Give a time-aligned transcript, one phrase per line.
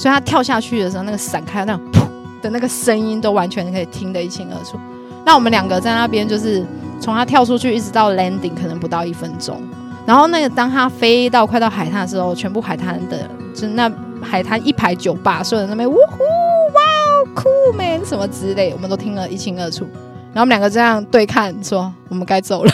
[0.00, 2.00] 所以他跳下去的时候，那个闪开那种噗
[2.40, 4.78] 的那个声音都完全可以听得一清二楚。
[5.26, 6.64] 那我们两个在那边就是
[6.98, 9.62] 从他跳出去一直到 landing 可能不到一分钟，
[10.06, 13.92] 然后那个当他飞到快到海滩的时候，全部海滩的就是那
[14.22, 16.22] 海滩一排酒吧，所有人那边呜呼
[16.72, 19.86] 哇酷 man 什么之类，我们都听得一清二楚。
[20.32, 22.72] 然后我们两个这样对看，说我们该走了。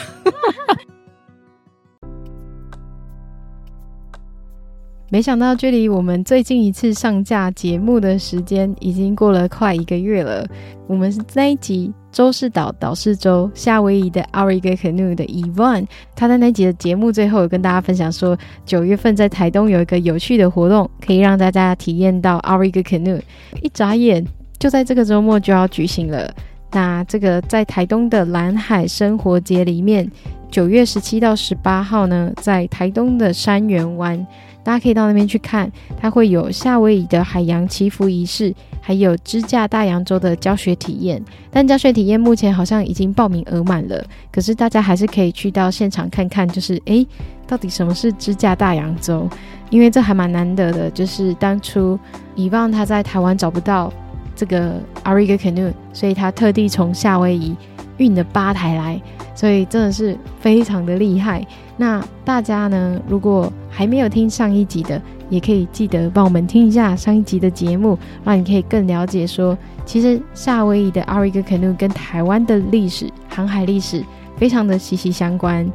[5.08, 10.44] 没想到，距离我们最近一次上架节目的时间已经过了快一个月了。
[10.88, 23.20] 我们是那一集周世岛岛是州夏威夷的 Ourika Canoe 的 Evon，他在那集的节目最后有跟大家分享说，九月份在台东有一个有趣的活动，可以让大家体验到 Ourika Canoe。
[23.62, 24.26] 一眨眼，
[24.58, 26.28] 就在这个周末就要举行了。
[26.72, 30.10] 那这个在台东的蓝海生活节里面，
[30.50, 34.26] 九月十七到十八号呢，在台东的山园湾。
[34.66, 41.22] 大家可以到那边去看，它会有夏威夷的海洋祈福仪式，还有支架大洋洲的教学体验。
[41.52, 47.06] 但教学体验目前好像已经报名额满了，可是大家还是可以去到现场看看，就是诶，
[47.46, 49.28] 到底什么是支架大洋洲？
[49.70, 51.96] 因为这还蛮难得的，就是当初
[52.34, 53.92] 以往他在台湾找不到
[54.34, 57.54] 这个 Ariga Canoe，所以他特地从夏威夷
[57.98, 59.00] 运了八台来。
[59.34, 61.46] 所以真的是非常的厉害。
[61.76, 74.02] 那大家呢，如果还没有听上一集的，也可以记得帮我们听一下上一集的节目，让你可以更了解说，其实夏威夷的 Outrigger Canoe 跟台湾的历史、航海历史
[74.38, 75.70] 非常的息息相关。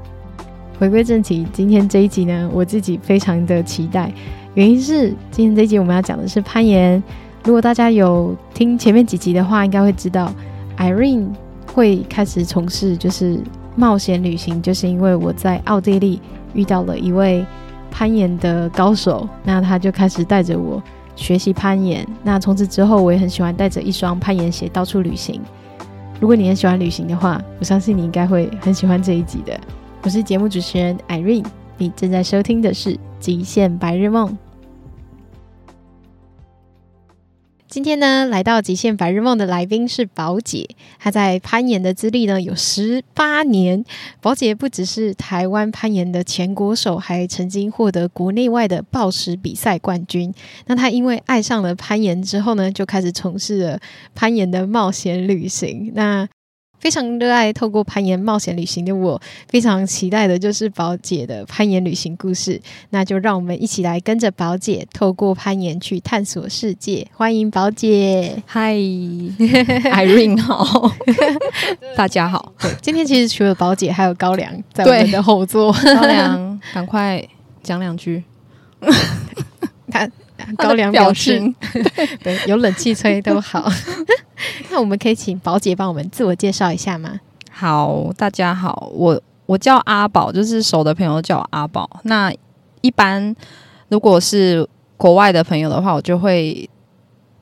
[0.79, 4.11] 回归正题，今天这一集呢，我自己非常的期待，
[4.55, 7.01] 原因是今天这一集我们要讲的是攀岩。
[7.43, 10.33] 如果大家有听前面几集的话，应该会知道
[10.79, 11.27] Irene。
[11.73, 13.39] 会开始从事就是
[13.75, 16.19] 冒险旅行，就是因为我在奥地利
[16.53, 17.45] 遇到了一位
[17.89, 20.81] 攀岩的高手，那他就开始带着我
[21.15, 22.05] 学习攀岩。
[22.23, 25.41] 那从此之后，我也很喜欢带着一双攀岩鞋到处旅行。
[26.19, 29.59] 如果你很喜欢旅行的话，我相信你应该会很喜欢这一集的。
[30.03, 31.45] 我是节目主持人 Irene，
[31.77, 34.29] 你正在收听的是《极限白日梦》。
[37.71, 40.67] 今天呢，来到极限白日梦的来宾是宝姐，
[40.99, 43.85] 她在攀岩的资历呢有十八年。
[44.19, 50.33] 宝姐不只是台湾攀岩的前国手，还曾经获得国内外的暴食比赛冠军。
[50.65, 53.79] 那她因为爱上了攀岩之后呢，就开始从事了
[54.13, 55.93] 攀岩的冒险旅行。
[55.95, 56.27] 那
[56.81, 62.59] 非常热爱透过攀岩冒险旅行的我，非常期待的就是宝姐的攀岩旅行故事。
[62.89, 67.07] 那就让我们一起来跟着宝姐，透过攀岩去探索世界。
[67.13, 70.91] 欢迎宝姐，嗨，Irene 好，
[71.95, 72.51] 大家好。
[72.81, 75.71] 今天其实除了宝姐，还有高粱在我们的后座。
[75.71, 77.23] 高粱，赶快
[77.61, 78.23] 讲两句。
[79.91, 80.09] 他
[80.57, 81.39] 高粱表示，
[82.23, 83.71] 对，有冷气吹都好。
[84.69, 87.19] 那我们可以请宝姐帮我们自我介绍一下吗？
[87.49, 91.89] 好，大家好，我我叫阿宝，就是熟的朋友叫我阿宝。
[92.03, 92.33] 那
[92.81, 93.35] 一般
[93.89, 96.69] 如果是国外的朋友的话，我就会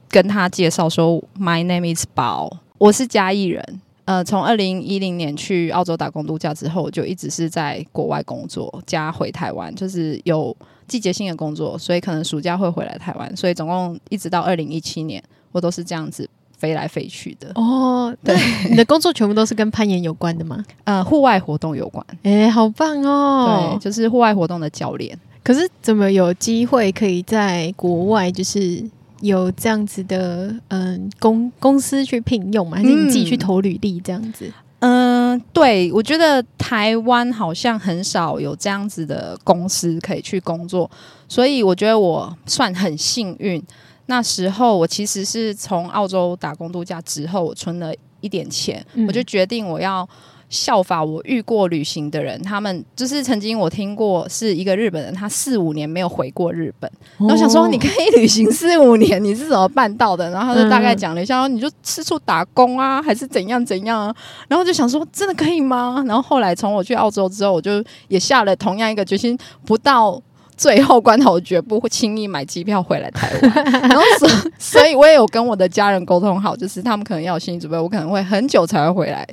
[0.09, 3.81] 跟他介绍说，My name is 宝，我是嘉义人。
[4.05, 10.55] 呃，从二零一零年去澳洲打工度假之后，就一直是在国外工作，加回台湾，就是有
[10.87, 16.27] 季节性的工作，所以可能暑假会回来台湾，所以总共一直到二零一七年，我都是这样子
[16.59, 17.51] 飞来飞去的。
[17.55, 18.37] 哦， 对，
[18.69, 20.63] 你的工作全部都是跟攀岩有关的吗？
[20.83, 22.05] 呃，户外活动有关。
[22.23, 23.77] 哎，好棒哦！
[23.79, 25.17] 对，就是户外活动的教练。
[25.41, 28.83] 可是怎么有机会可以在国外，就是？
[29.21, 32.77] 有这样子的嗯公公司去聘用嘛？
[32.77, 34.49] 还是你自己去投履历这样子？
[34.79, 40.89] 嗯，呃、对，我觉得台湾好像很少有这样子的公司可以去工作，
[41.27, 43.61] 所以我觉得我算很幸运。
[44.09, 50.07] 那时候我其实是从澳洲打工度假之后，我存了一点钱，嗯、我就决定我要。
[50.49, 56.89] 效法我遇过旅行的人，他们就是曾经我听过是一个日本人，他四五年没有回过日本。
[57.19, 60.27] 哦、然后想说，你可以旅行四五年，你是怎么办到的？
[60.31, 64.15] 然后他就大概讲了一下，嗯、你就四处打工啊，还是怎样怎样啊？
[64.47, 66.03] 然后就想说，真的可以吗？
[66.07, 70.19] 然后后来从我去澳洲之后，我就也下了同样一个决心，不到。
[70.59, 73.63] 最后关头，我绝不会轻易买机票回来台湾。
[73.63, 79.25] 然后所以，所以我也有跟我的家人沟通好，就是他们可能要有心理准备，我可能会很久才会回来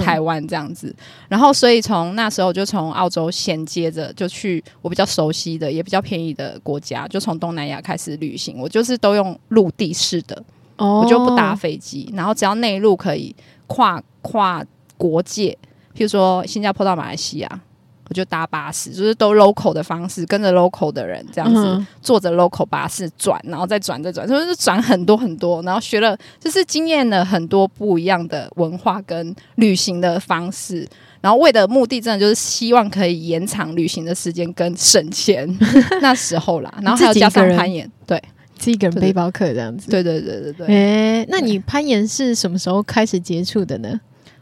[0.00, 0.94] 台湾这样子。
[1.28, 8.56] 然后，所以从那时候就从澳洲衔接着就去我比较熟悉的、也比较便宜的国家，就从东南亚开始旅行。
[8.60, 10.40] 我就是都用陆地式的，
[10.76, 13.34] 我就不搭飞机，然后只要内陆可以
[13.66, 14.64] 跨跨
[14.96, 15.58] 国界，
[15.96, 17.60] 譬如说新加坡到马来西亚。
[18.10, 30.84] 我就搭巴士，就是都 local 的方式，跟着 local 的人这样子、嗯、坐着 local 巴士转，然后再转再转，就是转很多很多，然后学了就是经验了很多不一样的文化跟旅行的方式，
[31.20, 35.48] 然后为的目的真的就是希望可以延长旅行的时间跟省钱。
[36.02, 38.20] 那时候啦，然后还要加上攀岩，对，
[38.58, 40.66] 自己一个人背包客这样子，对对对对对。
[40.66, 44.00] 哎，那你攀岩是什么时候开始接触的呢？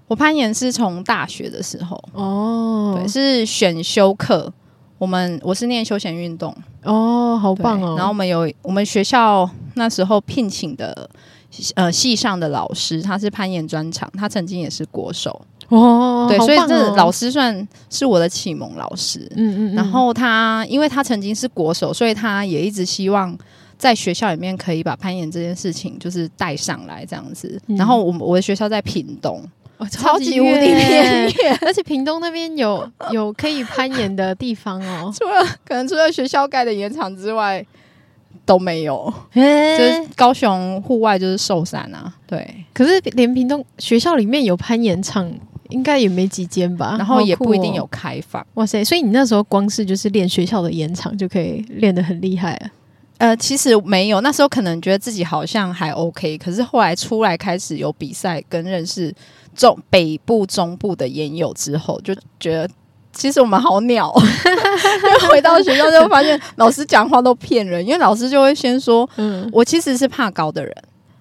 [0.08, 4.52] 我攀岩是从大学的时候哦，对，是选修课。
[4.98, 6.52] 我们我是念休闲运动
[6.82, 7.94] 哦，好棒哦。
[7.96, 11.08] 然后我们有我们学校那时候聘请的
[11.76, 16.26] 呃系上的老师，他是攀岩专场，他曾经也是国手哦。
[16.28, 19.20] 对，哦、所以这老师算是我的启蒙老师。
[19.36, 19.74] 嗯嗯，嗯。
[19.76, 23.38] 然后他因为他曾经是国手，所以他也一直希望
[23.76, 27.60] 在学校里面可以把攀岩这件事情就是带上来这样子。
[27.68, 29.40] 嗯、然后我我的学校在屏东。
[29.78, 35.10] 哦、超级无敌偏远， 而且屏东那边有有可以攀岩的地方哦。
[35.16, 37.64] 除了可能除了学校盖的岩场之外
[38.44, 39.12] 都没有。
[39.32, 42.64] 就是高雄户外就是寿山啊，对。
[42.74, 45.32] 可是连屏东学校里面有攀岩场，
[45.68, 46.96] 应该也没几间吧？
[46.98, 48.44] 然后也不一定有开放。
[48.54, 48.82] 哇塞！
[48.82, 52.70] 所以你那时候光是就是练学校的岩场就可以练得很厉害啊。
[53.18, 59.14] 呃，其实没有，那时候可能觉得自己好像还 OK，可是后来出来开始有比赛跟认识。
[59.58, 62.68] 中北部、中部的研友之后，就觉得
[63.12, 64.14] 其实我们好鸟。
[64.46, 70.72] 因为回到学校就发现 老师讲话都骗人，因为老师就会先说：“嗯，我其实是怕高的人。”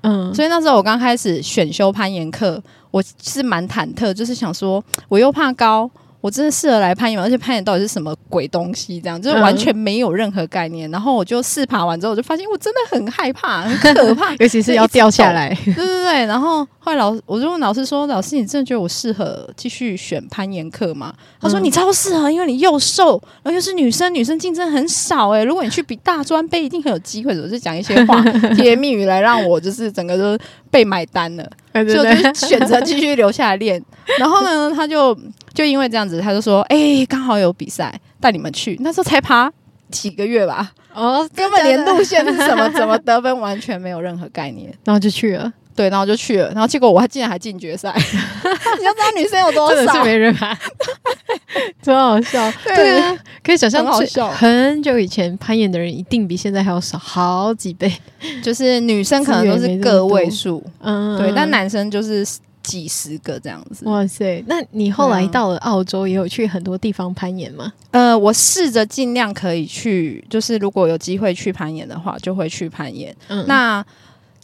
[0.04, 2.62] 嗯，所以那时候我刚开始选修攀岩课，
[2.92, 5.90] 我是蛮忐忑，就是想说我又怕高。
[6.20, 7.22] 我真的适合来攀岩？
[7.22, 9.00] 而且攀岩到底是什么鬼东西？
[9.00, 10.90] 这样就是完全没有任何概念。
[10.90, 15.56] 嗯、然后我就试爬完之后，我就发现我真的很害怕，很可怕， 尤其是要掉下来。
[15.64, 16.26] 对对对。
[16.26, 25.32] 然后后来老我就问老师说：“老师，你真的觉得我适合继续选攀岩课吗？”他说：“你超适合，因为你又瘦，然后又是女生，女生竞争很少。
[25.32, 28.22] 哎， 如果你去比大专杯，一定很有机会。”我就讲一些话，
[28.56, 30.42] 甜言蜜语来让我就是整个都
[30.72, 31.46] 被买单了。
[31.74, 33.84] 对就选择继续留下来练。
[34.18, 35.14] 然后呢，他就
[35.54, 39.52] 就因为这样子，他就说：“哎、欸，刚好有比赛，带你们去。”那时候才爬
[39.92, 45.52] 几个月吧，哦，根本连路线是什么、怎么得分完全没有任何概念，然后就去了。
[45.78, 47.94] 对，然后就去了，然后结果我还竟然还进决赛。
[48.80, 49.76] 你要知道女生有多少？
[49.76, 50.58] 真的是没人爬，
[51.84, 52.52] 真好笑。
[52.66, 54.28] 对啊，可以想象，好笑。
[54.32, 57.94] 很久以前攀岩的人一定比现在还要少好几倍，
[58.42, 62.26] 就是女生可能都是个位数，嗯，对，但男生就是
[62.64, 63.86] 几十个这样子。
[63.86, 64.44] 哇塞！
[64.48, 67.72] 那你后来到了澳洲，也有去很多地方攀岩吗？
[67.92, 73.16] 呃，我试着尽量可以去，就是如果有机会去攀岩的话，就会去攀岩。
[73.28, 73.86] 嗯，那。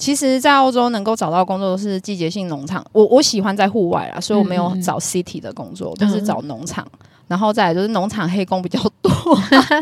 [0.03, 2.85] 其实，在澳洲能够找到工作是季节性农场。
[2.91, 6.85] 我我喜欢在户外啦，所以我没有找 city 的工作，就、嗯、是找农场。
[7.29, 9.09] 然后再来就是农场黑工比较多，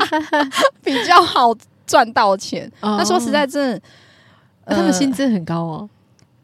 [0.85, 1.51] 比较好
[1.88, 2.71] 赚到钱。
[2.81, 3.81] 那、哦、说实在，真的，
[4.65, 5.89] 呃、他们薪资很高哦。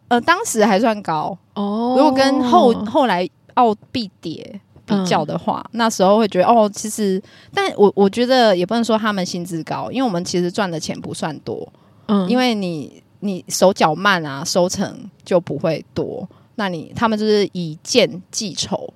[0.08, 1.94] 呃，当时还算高哦。
[1.96, 7.22] 如果跟后后来澳币跌比较的话、嗯，那时候会觉得哦，其实，
[7.54, 11.72] 但我我觉得也不能说他们薪资高，因为我们其实赚的钱不算多。
[12.08, 13.04] 嗯，因为你。
[13.20, 16.28] 你手脚慢啊，收成就不会多。
[16.56, 18.92] 那你他们就是以件计酬，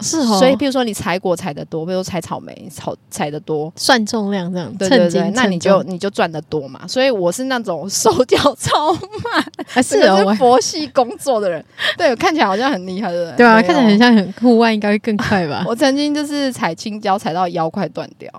[0.00, 0.38] 是哦。
[0.38, 4.70] 所以，比如说你采果采的多，比如说采草莓，采采的多，算重量这样。
[4.76, 6.86] 对对对，那你就你就赚的多嘛。
[6.86, 11.64] 所以我是那种手脚超慢， 还是有佛系工作的人。
[11.96, 15.64] 对，看起来好像很厉害的人，对啊，看起来很像很户外，应该会更快吧。
[15.68, 18.30] 我曾经就是采青椒，采到腰快断掉，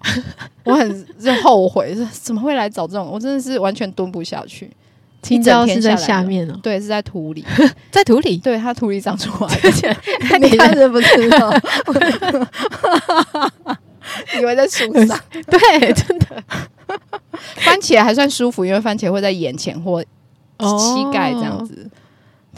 [0.63, 3.09] 我很就后悔，怎么会来找这种？
[3.11, 4.69] 我真的是完全蹲不下去。
[5.21, 7.43] 青椒是在下面哦，对，是在土里，
[7.91, 9.69] 在土里，对，它土里长出来的
[10.39, 11.29] 你看是不是？
[14.39, 16.43] 以为在树上，对，真的。
[17.57, 21.89] 番茄还算舒服，因为番茄会在眼前或膝盖这样子。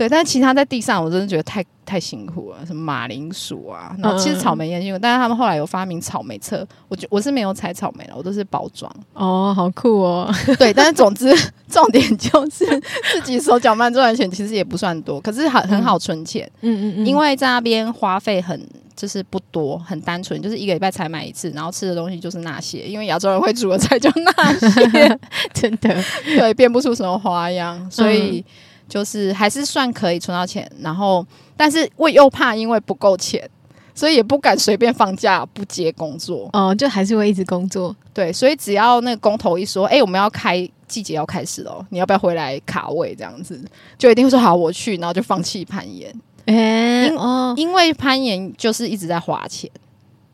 [0.02, 2.66] 对，但是其他在地上，我真的觉得太太辛苦了。
[2.66, 8.92] 什么马铃薯啊，然后其实草莓也辛苦，但是他们后来有发明草莓车，我觉我是没有采草莓了，我都是包装。
[9.14, 10.34] 哦，好酷哦！
[10.58, 11.32] 对，但是总之
[11.70, 12.66] 重点就是
[13.14, 16.50] 自己手脚慢赚的钱其实也不算多，可是很很好存钱。
[16.62, 18.60] 嗯嗯嗯，因为在那边花费很
[18.96, 25.20] 就是不多，很单纯，就是一个礼拜才买一次，然后吃的东西就是那些，因为亚洲人会煮的菜就那些，
[25.54, 28.40] 真的对，变不出什么花样，所以。
[28.40, 28.44] 嗯
[28.92, 33.50] 就是还是算可以存到钱，然后，但是我又怕因为不够钱，
[33.96, 36.50] 所以也不敢随便放假不接工作。
[36.52, 37.96] 哦，就还是会一直工作。
[38.14, 43.16] 对，所以只要那个工头一说，哎、欸，我们要开季节要开始了，你要不要回来卡位？
[43.16, 43.64] 这样子
[43.98, 46.14] 就一定会说好，我去，然后就放弃攀岩。
[46.48, 49.72] 哎、欸，因、哦、因为攀岩就是一直在花钱。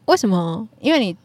[0.06, 0.68] 为什么？
[0.80, 1.16] 因为你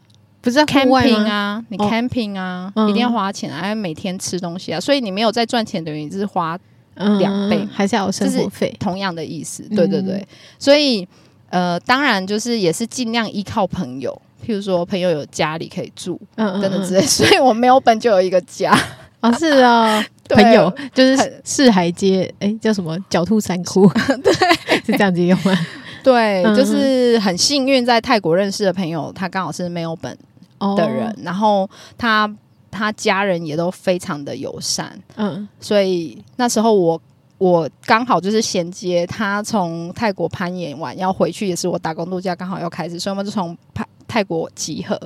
[0.41, 6.59] 不是 camping 啊，你哦 camping 啊，嗯一定要花钱啊，每天吃东西啊，所以你没有在赚钱，等于是花嗯
[6.95, 8.75] 两倍还是要有生活费？
[8.79, 9.63] 同样的意思。
[9.69, 10.25] 嗯对对对，
[10.59, 11.07] 所以
[11.49, 14.11] 呃，当然就是也是尽量依靠朋友，
[14.45, 17.01] 譬如说朋友有家里可以住，嗯等等之类。
[17.01, 18.77] 所以我没有本就有一个家，
[19.19, 23.87] 啊，是啊， 对朋友就是四海街，哎，叫什么狡兔三窟？
[24.23, 24.33] 对，
[24.85, 25.57] 是这样子用吗？
[26.03, 30.17] 对，嗯就是很幸运在泰国认识的朋友，他刚好是没有本
[30.57, 32.29] 哦的人，，然后他
[32.73, 36.99] 他家人也都非常的友善，嗯所以那时候我
[37.37, 44.99] 我刚好就是衔接他从泰国攀岩完要回去，也是我打工度假刚好要开始，所以我们就从泰泰国集合，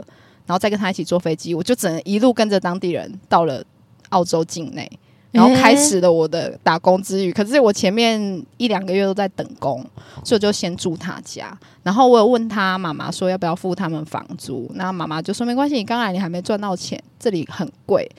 [0.45, 3.63] 然后再跟他一起坐飞机，我就只能一路跟着当地人到了
[4.09, 4.89] 澳洲境内。
[5.31, 9.79] 然后开始了我的打工之旅，可是我前面一两个月都在等工，
[10.24, 11.55] 所以我就先住他家。
[11.84, 18.10] 然后我有问他妈妈说要不要付他们房租，那妈妈就说没关系，你刚来你还没赚到钱，这里很贵。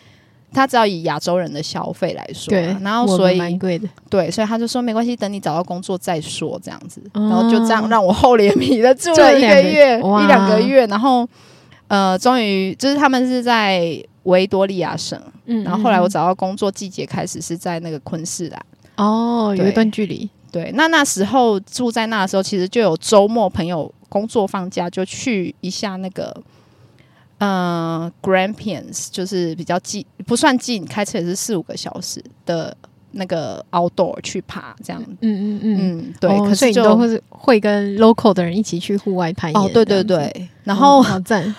[0.50, 7.02] 他只要以亚洲人的消费来说啊，对，然后所以蛮贵的，对，所以他就说没关系，等你找到工作再说这样子。
[7.12, 11.28] 哦然后就这样让我厚脸皮的住住了了 一个月一两个月，然后
[11.88, 15.20] 呃，终于就是他们是在维多利亚省。
[15.48, 18.66] 嗯然后后来我找到工作，季节开始是在那个昆士兰。
[18.96, 26.36] 哦，有一段距离，对，那那时候住在那的时候，其实就有周末朋友工作放假就去一下那个，
[27.38, 32.76] 呃，Grampians，就是比较近，不算近，开车也是四五个小时的
[33.12, 35.00] 那个 outdoor 去爬，这样。
[35.20, 35.78] 嗯嗯嗯。
[35.80, 36.30] 嗯，对。
[36.30, 39.62] 哦所以你可是就都会会跟 local 的人一起去户外攀岩。
[39.62, 40.48] 哦，对对对。
[40.64, 41.54] 然后、哦好赞，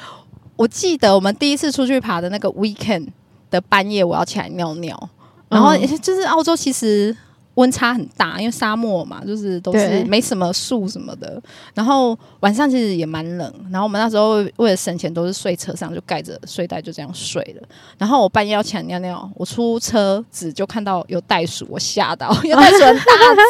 [0.58, 3.08] 我记得我们第一次出去爬的那个 weekend
[3.50, 5.10] 的半夜，我要起来尿尿。
[5.48, 7.15] 然后嗯就是澳洲其实
[7.56, 11.41] 温差很大，因为沙漠嘛，就是都是没什么树什么的。
[11.74, 13.53] 然后晚上其实也蛮冷。
[13.72, 17.68] 然后我们那时候为了省钱，都是睡车上，就盖着睡袋就这样睡了。
[17.98, 23.03] 然后我半夜要起来尿尿，我出车子就看到有袋鼠，我吓到， 因为 袋鼠很大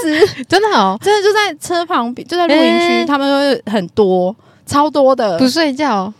[0.03, 4.35] 只，真的好，真的就在车旁边，就在露营区，欸他们会很多。
[4.65, 6.13] 超多的，不睡觉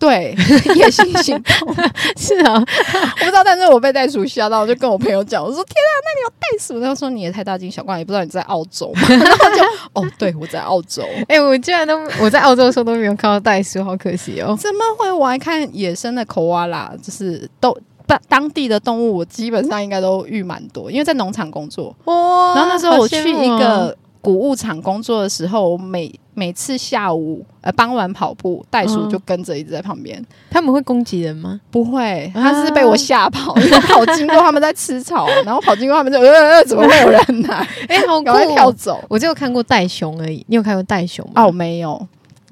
[0.00, 0.34] 对，
[0.74, 1.76] 夜行性动，
[2.16, 6.80] 是啊，我不知道，但是我被袋鼠吓到，我就跟我朋友讲，我说天啊，那里有袋鼠。
[6.80, 9.02] 他说你也太大惊小怪，也不知道你在澳洲嘛。
[9.12, 11.04] 然后就哦，对，我在澳洲。
[11.28, 14.56] 哎、我居然都我在澳洲的时候都没有看到袋鼠，好可惜哦。
[14.58, 15.12] 怎么会？
[15.12, 17.76] 我还看野生的口蛙啦，就是都
[18.06, 21.94] 当当地的动物，我基本上应该都遇蛮多，因为在农场工作。
[22.04, 30.22] 哇然后那时候我去一个谷物厂工作的时候，我每每次下午呃傍晚跑步，袋鼠就跟着一直在旁边。
[30.50, 31.60] 他们会攻击人吗？
[31.70, 37.48] 不会，啊他是被我吓跑，因为跑经过他们在吃草，然后跑经过他们就呃呃，怎么会有人呢、
[37.88, 38.72] 哎、好酷、 赶快跳哦！
[38.72, 39.02] 走。
[39.08, 41.42] 我只有看过袋熊而已，你有看过袋熊吗？
[41.42, 42.06] 哦，我没有。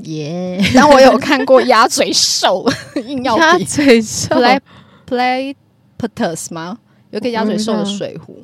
[0.05, 2.65] 耶，然后我有看过鸭嘴兽，
[3.05, 4.61] 硬要鸭比嘴兽 play
[5.09, 5.55] play
[5.99, 6.79] putters 吗？
[7.11, 8.37] 有个鸭嘴兽的水壶，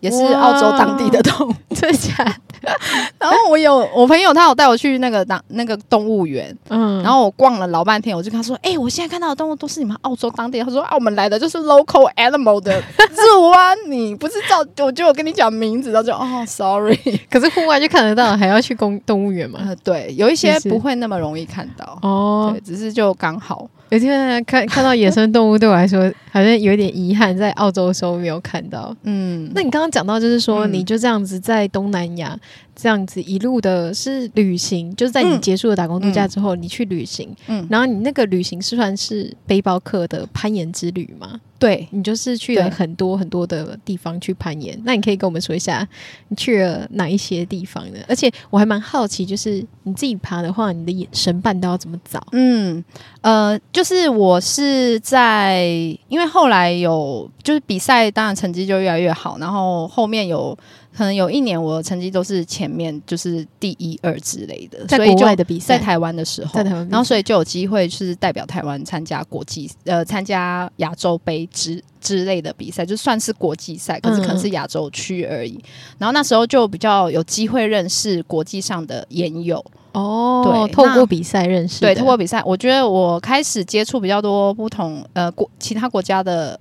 [0.00, 1.54] 也是澳洲当地的动物。
[1.74, 2.47] 真的假的？
[3.18, 16.98] 然后我有我朋友，他有带我去那个当那个动物园，嗯，然后我逛了老半天，我就跟他说：“哎、我现在看到的动物都是你们澳洲当地。”他说：“啊，我们来的就是 local animal 的 入啊，你不是照我就我跟你讲名字，然后就哦，sorry。
[17.30, 19.60] 可是户外就看得到，还要去公动物园吗？
[19.62, 23.68] 呃，对，有一些不会那么容易看到，哦对，，只是就刚好。
[23.90, 28.94] 有天看看到野生动物，对我来说好像有点遗憾，在澳洲的时候没有看到。
[29.04, 32.38] 嗯，那你刚刚讲到，就是说，嗯你就这样子在东南亚
[32.80, 35.40] 这样子一路的是旅行，就是在你嗯。
[35.40, 41.40] 结束了打工度假之后，你去旅行，嗯，然后你那个旅行是算是背包客的攀岩之旅吗？
[41.58, 45.86] 对，你就是去了很多很多的地方去攀岩，那你可以跟我们说一下
[46.28, 47.98] 你去了哪一些地方呢？
[48.06, 52.24] 而且我还蛮好奇，就是你自己爬的话，你的眼神伴都要怎么找？
[52.30, 52.84] 嗯，
[53.22, 55.64] 呃，就是我是在，
[56.08, 60.56] 因为后来有就是比赛，当然成绩就越来越好，然后后面有
[60.98, 75.62] 可能有一年我的成绩都是前面就是第一二之类的，在国外的比赛，在台湾的时候，然后所以就有机会是代表台湾参加国际呃参加亚洲杯之之类的比赛，就算是国际赛，可是可能是亚洲区而已。
[75.98, 86.58] 然后那时候就比较有机会认识国际上的研友，哦，对透过比赛认识，对，透过比赛，我觉得我开始接触比较多不同呃国其他国家的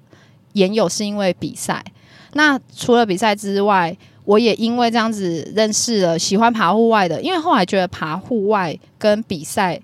[0.54, 1.84] 研友，是因为比赛。
[2.34, 9.80] 那除了比赛之外，我也因为这样子认识了喜欢爬户外的，因为后来觉得爬户外跟比赛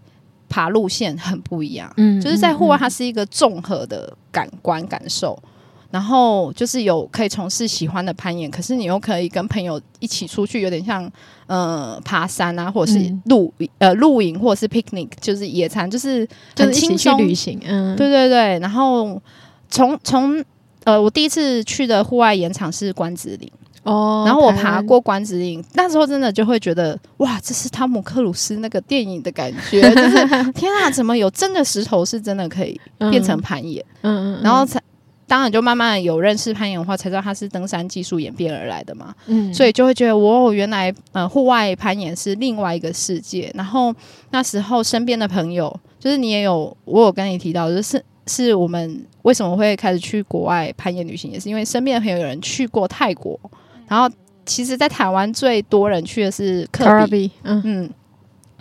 [0.50, 5.42] 爬路线很不一样，嗯，就是在户外它嗯是一个综合的感官感受。
[5.90, 11.10] 然后就是有可以从事喜欢的攀岩，可是你又可以跟朋友一起出去，有点像
[11.46, 17.62] 呃爬山啊，或者是露、嗯、呃露营，或者是 picnic，就是野餐，就是很轻松旅行。
[17.64, 18.58] 嗯，对对对。
[18.58, 19.22] 然后
[19.70, 20.44] 从从
[20.84, 23.50] 呃，我第一次去的户外岩场是关子岭
[23.84, 32.80] 哦，然后我爬过关子岭，那时候真的就会觉得哇，这是汤姆克鲁斯那个电影的感觉，就是 天啊，怎么有真的石头是真的可以
[33.12, 33.84] 变成攀岩？
[34.02, 34.82] 嗯嗯，然后才。
[35.26, 39.16] 当然，就慢慢有认识攀岩的话，才知道它是登山技术演变而来的嘛。
[39.26, 43.50] 嗯，所以就会觉得，哦，原来呃，户外攀岩是另外一个世界。
[43.56, 43.92] 然后
[44.30, 53.40] 那时候身边的朋友，就是你也有，我有跟你提到，就是是我们为什么会开始去国外攀岩旅行，也是因为身边的朋友有人去过泰国。
[53.88, 54.10] 然后，
[54.46, 57.90] 其实，在台湾最多人去的是科比，嗯嗯。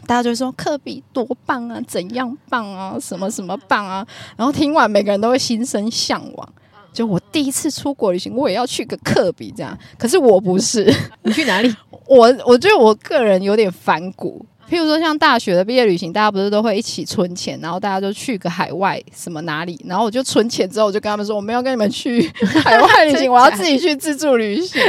[0.04, 4.04] 大家就说科比多棒啊，怎样棒啊，什么什么棒啊，
[4.36, 6.48] 然后听完每个人都会心生向往。
[6.92, 9.78] 就我第一次出国旅行，我也要去个科比这样。
[9.96, 11.72] 可是我不是， 你去哪里？
[12.06, 14.44] 我我觉得我个人有点反骨。
[14.70, 22.26] 譬如说，像大学的毕业旅行，大家不是都会一起存钱，然后大家就去个海外什么哪里，然后我就存钱之后，我就跟他们说，我没有跟你们去
[22.64, 24.80] 海外旅行，我要自己去自助旅行，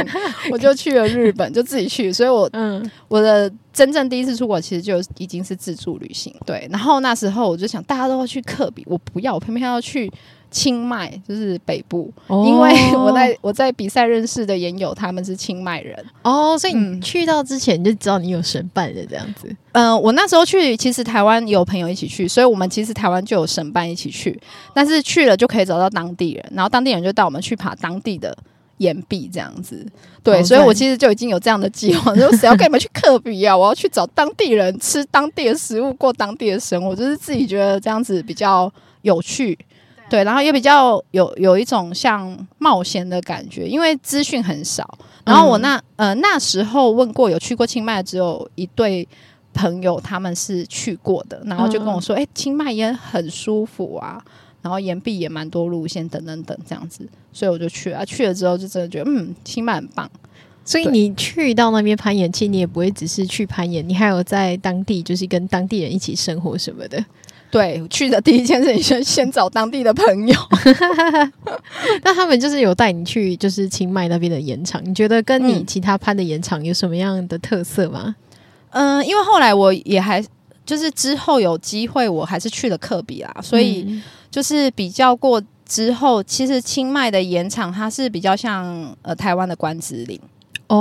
[0.50, 2.12] 我就去了日本，就自己去。
[2.12, 6.34] 所以我，嗯，我的真正第一次出国其实就已经是自助旅行。
[6.46, 10.10] 对，然后那时候我就想，大家都要去科比，我不要，我偏偏要去。
[10.54, 19.48] 清迈就是北部，哦、因为我在我在比赛认识的研友，他们是清迈人哦，所以你去到之前你就知道你有申办的这样子。
[19.72, 24.40] 嗯、呃，我那时候去，其实台湾有朋友一起去，所以我们其实台湾就有申办一起去，
[24.72, 28.32] 但是去了就可以找到当地人，然后当地人就带我们去爬当地的
[28.76, 29.84] 岩壁这样子。
[30.22, 33.56] 对.所以我其实就已经有这样的计划， 就谁要跟你们去克比啊？
[33.56, 39.58] 我要去找当地人，吃当地的食物，过当地的生活，就是自己觉得这样子比较有趣。
[40.14, 44.88] 对，然后也比较有有一种像冒险的感觉，因为资讯很少。
[45.24, 49.08] 然后我那呃那时候问过有去过清迈，只有一对
[49.52, 54.22] 朋友他们是去过的，然后就跟我说：“哎、嗯，清迈也很舒服啊，
[54.62, 57.04] 然后岩壁也蛮多路线等等等这样子。”
[57.34, 60.08] 所以我就去了，去了之后就真的觉得嗯，清迈很棒。
[60.64, 67.04] 所以你去到那边攀岩，其实你也不会只是去攀岩，你还有在当地就是跟当地人一起生活什么的。
[67.54, 70.36] 对，去的第一件事情先先找当地的朋友，
[72.02, 74.84] 那他们就是有带你去，就是清迈那边的盐场。
[74.84, 78.16] 你觉得跟你其他攀的盐场有什么样的特色吗？
[78.70, 80.20] 嗯、呃，因为后来我也还
[80.66, 90.20] 就是之后有机会，我还是去了克比啦，所以就是比较过之后，其实清迈的盐场它是比较像呃台湾的关子岭。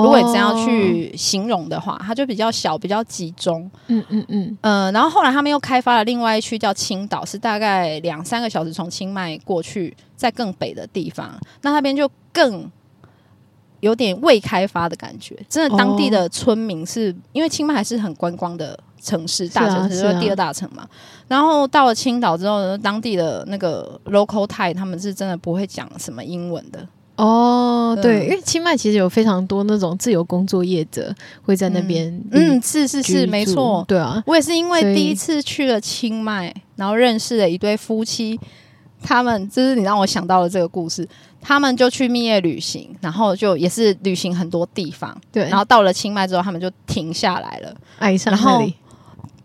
[0.01, 3.69] 如果你这样去形容的话，它就比较小，比较集中。
[3.87, 4.57] 嗯嗯嗯。
[4.61, 11.37] 呃，然后后来他们又开发了另外一区叫青岛，是大概两三个小时从清迈过去，在更北的地方。
[11.61, 12.71] 那那边就更
[13.81, 15.37] 有点未开发的感觉。
[15.49, 20.87] 真的，当地的村民是、哦、因为清迈还是很观光的城市，大城市，是、啊是啊、第二大城嘛。
[21.27, 26.87] 然后到了青岛之后呢，当地的那个 local Thai 他们是真的不会讲什么英文的。
[27.25, 38.37] 哦，对，因为清迈其实有非常多那种自由工作业者会在那边，嗯，是是是，没错，对啊，我也是因为第一次去了清迈，然后认识了一对夫妻，
[39.01, 41.07] 他们就是你让我想到了这个故事，
[41.39, 48.75] 他们就去蜜月旅行，然后就也是旅行很多地方，对，然后到了清迈之后，他们就停下来了，爱上那里，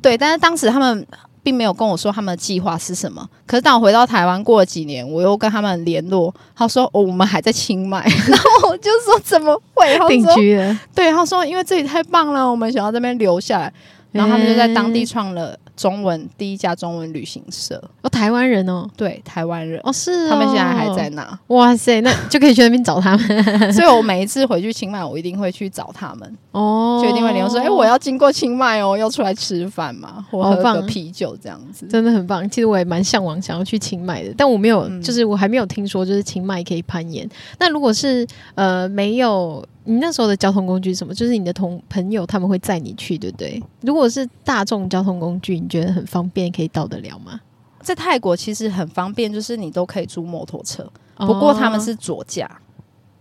[0.02, 1.06] 对，但是当时他们。
[1.48, 3.26] 并没有跟我说他们的计划是什么。
[3.46, 8.04] 可是当我回到台湾过了几年，我又跟他们联络，他说：“哦，我们还在清迈。
[8.28, 10.78] ”然后我就说：“怎么会？”定居了。
[10.94, 13.72] 对，他说：“因为这里太棒了，我们想要这边留下来。”
[14.12, 15.58] 然后他们就在当地创了。
[15.78, 21.38] 中文第一家中文旅行社哦，台湾人哦，对，台湾人哦，是哦，他们现在还在那。
[21.46, 23.46] 哇塞，那就可以去那边找他们。
[23.72, 32.48] 所以我每一次回去清迈，我一定会去找他们哦，就一定会联络说，哎、欸，我要经过清迈哦，要出来吃饭嘛，或喝个啤酒这样子，真的很棒。
[32.50, 37.28] 其实我也蛮向往想要去清迈的，但我没有，嗯、就是我还没有听说就是清迈可以攀岩。
[37.60, 39.64] 那如果是呃没有。
[39.90, 41.14] 你那时候的交通工具是什么？
[41.14, 43.62] 就是你的同朋友他们会载你去，对不对？
[43.80, 47.40] 如果是大众交通工具，你觉得很方便，可以到得了吗？
[47.80, 50.82] 在泰国其实很方便，就是你都可以租摩托车，
[51.16, 52.46] 哦、不过他们是左驾。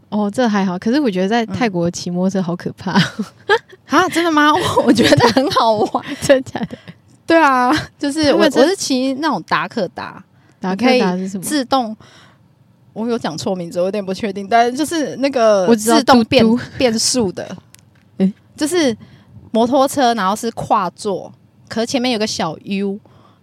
[0.10, 0.78] 哦，这还好。
[0.78, 2.92] 可是我觉得在泰国骑摩托车好可怕
[3.88, 4.10] 啊！
[4.10, 4.52] 真的吗？
[4.54, 6.78] 我 我觉得很好玩， 真的假的？
[7.26, 10.22] 对啊，就是我我是骑那种达可达，
[10.60, 11.44] 达可达是什么？
[11.44, 11.96] 自动。
[12.98, 16.44] 我有讲错名字，我有点不确定，但就是那个自动变
[16.80, 17.56] 变速的，
[18.18, 18.96] 欸、就是
[19.52, 21.32] 摩托车，然后是跨座，
[21.70, 23.00] 可是前面有个小 U，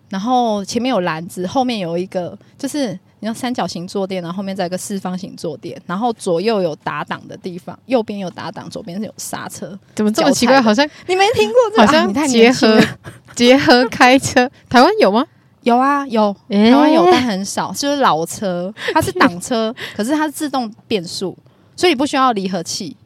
[0.08, 9.78] 然后前面有篮子，后面有一个，就是你像三角形坐垫，然后后面再一个四方形坐垫，然后左右有打挡的地方，右边有打挡，左边是有刹车。
[9.94, 10.60] 怎么这么奇怪？
[10.60, 11.86] 好像你没听过这个？
[11.86, 12.98] 好像结合、啊、
[13.36, 15.24] 结合开车， 台湾有吗？
[15.64, 21.36] 有啊，有，台湾有，但很少，就是老车，它是挡车， 可是它是自动变速，
[21.74, 22.96] 所以你不需要离合器，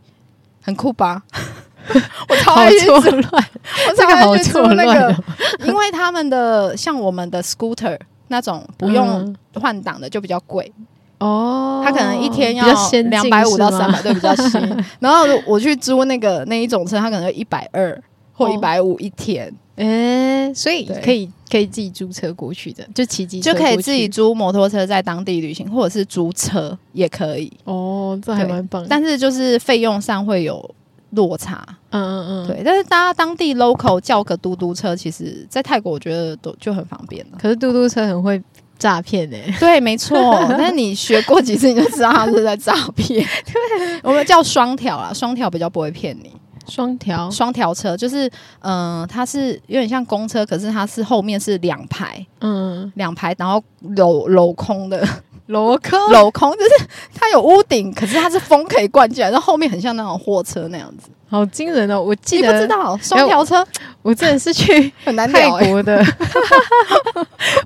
[0.61, 1.23] 很酷吧？
[2.29, 3.45] 我超爱错乱，
[3.89, 5.17] 我超爱去做那个，
[5.65, 10.71] 因为他们的像我们的 scooter 那种不用换挡的就比较贵
[11.19, 12.67] 哦，他可能一天要
[13.09, 14.61] 两百五到三百，对，比较新。
[15.01, 17.99] 然后我去租那个那一种车，他可能要一百二
[18.33, 19.51] 或一百五一天。
[19.79, 27.53] 哎，所以可以可以自己租车过去的，就骑机就可以自己租摩托车在当地旅行，或者是租车也可以。
[27.63, 28.85] 哦，这还蛮棒。
[28.89, 30.75] 但是就是费用上会有
[31.11, 31.65] 落差。
[31.91, 32.63] 嗯嗯嗯，对。
[32.65, 37.39] 但是大家当地 local 叫个嘟嘟车，其实在泰国我觉得都就很方便了。
[37.41, 38.43] 可是嘟嘟车很会
[38.79, 39.57] 诈骗哎。
[39.61, 40.19] 对，没错。
[40.51, 43.25] 但是你学过几次，你就知道他是在诈骗。
[43.47, 46.33] 对，我们叫双条啊，双条比较不会骗你。
[46.69, 48.27] 双条双条车就是，
[48.61, 53.63] 嗯、呃，它是有点像公车，可是它是后面是两排，嗯，两排，然后
[53.97, 55.03] 镂镂空的
[55.49, 62.03] 镂空 镂空，就是它有屋顶，可是它是风可以灌进来，然后后面很像那种货车那样子，好惊人哦！
[62.03, 63.67] 我记得你不知道双条车，
[64.03, 66.05] 我真的是去 很难泰国的，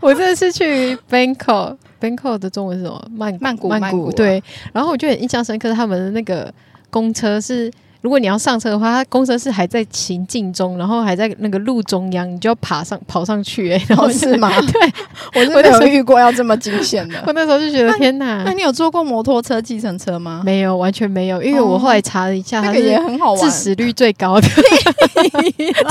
[0.00, 3.04] 我真的是去 Bangkok，Bangkok 的中文是什么？
[3.10, 4.40] 曼曼谷曼谷对，
[4.72, 6.54] 然后我就很印象深刻，他们的那个
[6.88, 7.68] 公车是。
[8.02, 14.50] 如果你要上车的话，它公车是还在行进中，然后还在那个路中央，你就要爬上跑上去、欸，哎， 然后是吗？
[14.60, 14.92] 对，
[15.40, 17.22] 我是没有遇过要这么惊险的。
[17.26, 18.42] 我那时候就觉得天哪！
[18.44, 20.42] 那你有坐过摩托车、计程车吗？
[20.44, 24.48] 没有，完全没有，因为我后来查了一下，它也很好玩，致死率最高的，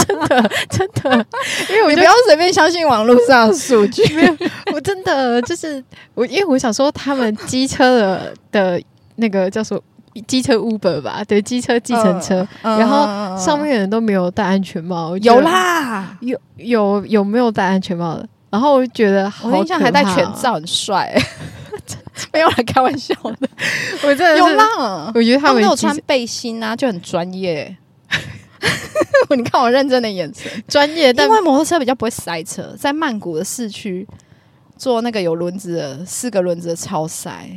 [0.05, 1.25] 真的真的，
[1.69, 4.03] 因为我你不要随便相信网络上的数据，
[4.73, 5.81] 我真的就是
[6.13, 8.81] 我，因为我想说他们机车的的
[9.15, 9.81] 那个叫做。
[10.27, 13.05] 机车 Uber 吧，对，机车计程车，呃、然后
[13.37, 18.27] 上面的人都没有戴安全帽，有啦，有有有没有戴安全帽的？
[18.49, 21.23] 然后我就觉得好，我印象还戴全罩，很帅、欸，
[22.33, 23.47] 没有来开玩笑的，
[24.03, 27.77] 我真的有啦，我觉得他们，他们有穿背心啊，就很专业。
[29.35, 34.05] 你看我认真的眼神，专业，但因为摩托车比较不会塞车，在曼谷的市区
[34.75, 37.49] 坐那个有轮子的四个轮子的超塞。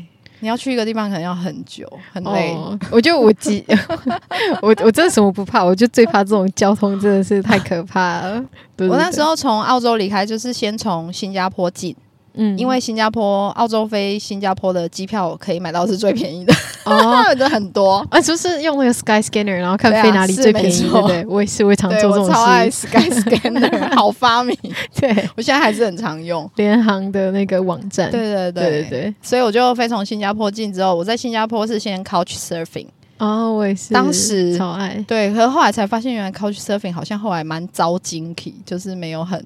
[0.44, 2.52] 你要去一个地方，可能要很久，很累。
[2.52, 3.64] 哦、我觉得我急，
[4.60, 8.32] 我我真的什么不怕，我就最怕这种交通，真的是太可怕了。
[8.76, 11.96] 对对对，我那时候从澳洲离开，就是先从新加坡进。
[12.34, 16.52] 嗯，因为新加坡、澳洲飞新加坡的机票可以买到是最便宜的
[16.84, 21.24] 哦， 的很多啊，就是用那个 Sky Scanner，然后看飞哪里最便宜， 对？
[21.26, 22.30] 我也是，我也常做这种事。
[22.30, 24.56] 我超爱 Sky Scanner，好发明。
[24.94, 28.10] 对，我现在还是很常用联航的那个网站。
[28.10, 32.88] 对对对对对，所以我就飞从新加坡进之后，我在新加坡是先 Couch Surfing。
[33.18, 35.02] 哦，我也是，当时超爱。
[35.06, 39.42] 对，可是后来才发现，原来 Couch Surfing 好像后来蛮遭精体，就是没有很。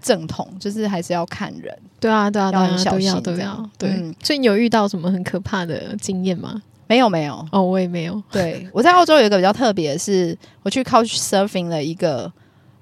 [0.00, 3.70] 正统就是还是要看人，对啊，对啊，要很小心，都要，都要。
[3.78, 6.62] 对，嗯、所以你有遇到什么很可怕的经验吗？
[6.86, 7.46] 没有，没有。
[7.52, 8.22] 哦，我也没有。
[8.32, 12.32] 对，我在澳洲有一个比较特别的是，我去 Couch Surfing 了一个、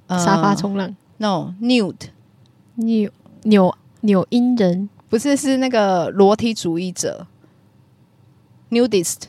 [0.07, 2.09] 呃、沙发冲浪，No，nude，
[2.77, 3.11] 纽
[3.43, 7.27] 纽纽英人，不是，是那个裸体主义者
[8.71, 9.25] ，nudist。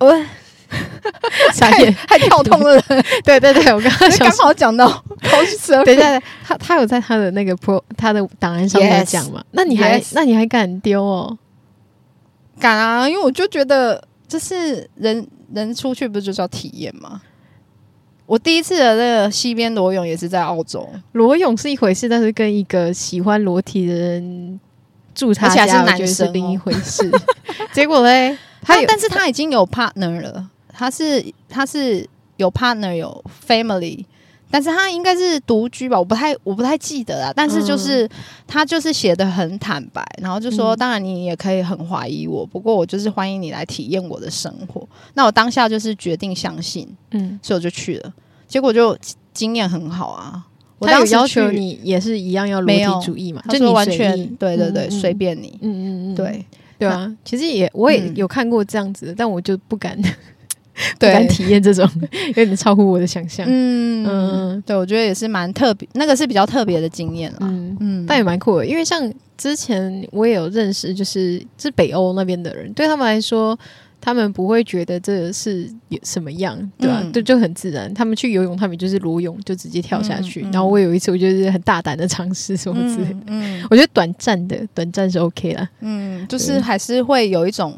[0.00, 0.26] 喂。
[1.54, 4.86] 傻眼， 还跳痛的人，对对对，我刚刚刚好讲到
[5.22, 9.42] 高斯，等一下，他他有在他的那个 pro 他的档案上面讲吗？
[9.52, 11.38] 那你还那你还敢丢哦？
[12.60, 17.22] 敢啊，因为我就觉得，就是人人出去不是就是要体验吗？
[18.26, 24.60] 我第一次的那个西边裸泳也是在澳洲，裸泳是一回事，但是跟一个喜欢裸体的人
[25.14, 27.10] 住他家，是男生另一回事。
[27.72, 30.50] 结果嘞，他但是他已经有 partner 了。
[30.78, 34.04] 他是他是有 partner 有 family，
[34.48, 37.32] 但是他应该是独居吧，我不太我不太记得啊。
[37.34, 38.10] 但是就是、嗯、
[38.46, 44.88] 他就是写的很坦白，然后就说，当然你也可以很怀疑我，不过我就是欢迎你来体验我的生活。
[45.14, 48.14] 那我当下就是决定相信，嗯，所以我就去了，
[48.46, 48.96] 结果就
[49.34, 50.46] 经验很好啊。
[50.78, 56.46] 我当时要求你也是一样要裸体主义嘛，就你完全对对对随、嗯、便你，嗯嗯嗯，对
[56.78, 57.12] 对啊。
[57.24, 60.00] 其实也我也有看过这样子的，但我就不敢。
[60.98, 61.88] 对，不敢体验这种
[62.36, 63.46] 有点超乎我的想象。
[63.48, 67.38] 嗯嗯，对，我觉得也是蛮特别，那个是比较特别的经验了。
[67.42, 73.58] 嗯嗯，但也蛮酷的，因为像之前我也有认识，就是是北欧那边的人，对他们来说，
[74.00, 77.10] 他们不会觉得这是有什么样，对吧、啊？
[77.12, 77.92] 就、嗯、就很自然。
[77.92, 80.42] 他们去游泳，他们就是裸泳，就直接跳下去。
[80.42, 83.20] 嗯嗯、然后我有一次，我就是很大胆的尝试什么之类的。
[83.26, 85.68] 嗯，我觉得短暂的，短暂是 OK 了。
[85.80, 87.76] 嗯，就是还是会有一种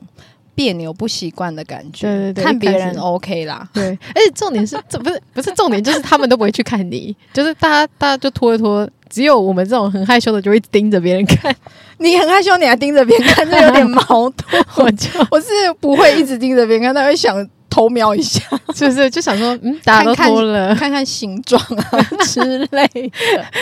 [0.60, 2.06] 别扭、不习惯的感觉。
[2.06, 3.66] 对对对，看别人 OK 啦。
[3.72, 8.86] 对，而且重点是，这不是不是重点，就是他们都不会去看你，就是大家大家就拖一拖。
[9.08, 11.52] 只有我们这种很害羞的，就会盯着别人看。
[11.98, 14.64] 你很害羞，你还盯着别人看，这有点矛盾。
[14.76, 15.48] 我就我是
[15.80, 18.42] 不会一直盯着别人看，他会想偷瞄一下，
[18.74, 19.08] 是不是？
[19.08, 23.10] 就想说，嗯，大家都脱了，看看，形状啊 之类的。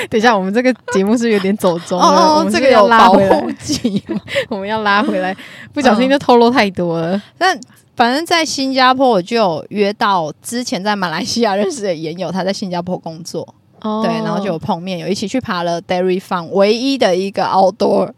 [0.09, 2.05] 等一下，我们这个节目是有点走中了。
[2.05, 3.47] 哦，我们这个要拉回来，
[4.49, 5.37] 我们要拉回来，
[5.73, 7.23] 不小心就透露太多了。
[7.37, 7.57] 但
[7.95, 13.47] 反正，在新加坡，我就有约到之前在马来西亚认识的研友，他在新加坡工作。
[13.81, 14.05] Oh.
[14.05, 18.11] 对，然后就有碰面，有一起去爬了 Dairy Farm，唯一的一个 outdoor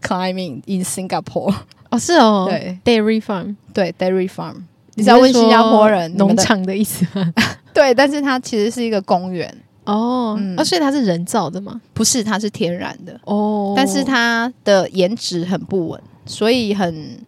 [0.00, 1.54] climbing in Singapore。
[1.90, 4.54] 哦，是哦，对，Dairy Farm，对，Dairy Farm。
[4.94, 7.32] 你知道问新加坡人农场的意思吗？
[7.72, 9.54] 对，但是它其实是一个公园。
[9.84, 11.80] 哦，啊，所以它是人造的吗？
[11.92, 13.12] 不是，它是天然的。
[13.24, 13.76] 哦，oh.
[13.76, 17.18] 但是它的颜值很不稳，所以很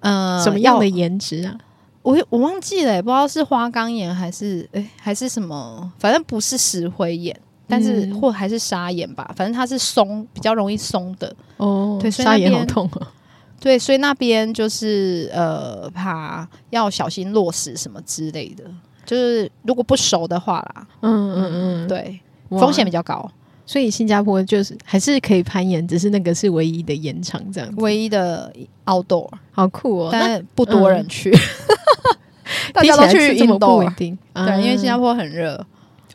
[0.00, 1.56] 呃，什么样的颜值啊？
[2.02, 7.34] 我我忘记了、欸，不知道是花岗岩还是诶、欸、还是什么，反正不是石灰岩，
[7.66, 11.96] 但是、嗯、或还是砂岩吧，反正它是松，比较容易松的哦。
[11.98, 13.08] 对，砂岩好痛啊。
[13.64, 18.62] 对，所以那边就是呃，怕要小心落石什么之类的，
[19.06, 23.26] 就是如果不熟的话啦，嗯嗯嗯，对，风险比较高。
[23.64, 28.52] 所以新加坡就是还是可以攀岩，只是那个是唯一的岩场这样子，唯一的
[28.84, 30.10] outdoor，好酷哦！
[30.12, 34.14] 但不多人去， 嗯、大家都去印度，不一定。
[34.34, 35.64] 对，嗯、因为新加坡很热。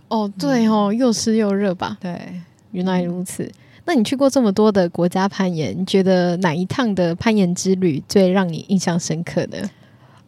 [0.10, 1.98] 哦，对哦，又湿又热吧？
[2.00, 3.52] 对，原来如此。
[3.90, 9.68] 那你去过这么多的国家攀岩，你觉得哪一趟的攀岩之旅最让你印象深刻的？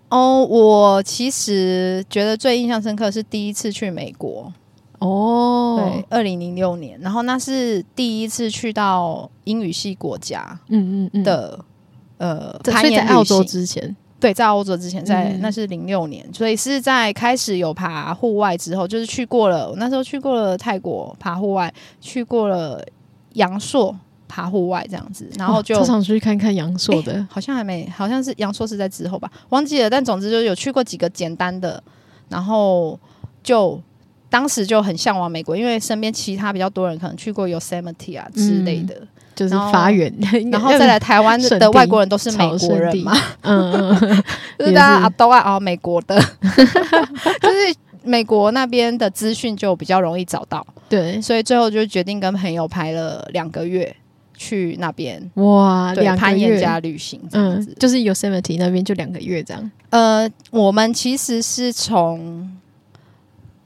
[0.09, 4.51] 哦，我其实觉得最印象深刻是第一次去美国。
[4.97, 11.23] 哦，对，二零零六年，然后那是第一次去到英语系国家，嗯嗯嗯。
[11.23, 11.63] 的，
[12.17, 22.83] 呃，攀岩在澳洲之前，对，在澳洲之前，在那是零六年，所以是在开始有爬户外之后，就是去过了，我那时候去过了泰国爬户外，去过了
[23.33, 23.95] 阳朔
[24.27, 31.83] 爬户外这样子，然后就常去看看阳朔的，好像还没，好像是阳朔是在之后吧，忘记了，但总之就有去过几个简单的，
[32.29, 32.99] 然后
[33.43, 33.81] 就。
[34.31, 40.09] 当时就很向往美国，因为身边其他比较多人可能去过 Yosemite 啊之类的，嗯、就是发源，
[40.49, 42.95] 然后再来台湾的外国人都是美国人。
[42.99, 44.23] 嘛，嗯嗯，
[44.57, 46.17] 就是大家啊都爱哦美国的，
[46.47, 53.95] 就是美国那边的资讯就比较容易找到，对，所以最后就决定跟朋友排了两个月
[54.35, 62.57] 去那边，哇，两攀岩加旅行这样子，嗯、就是 Yosemite 那边就两个月这样，呃，我们其实是从。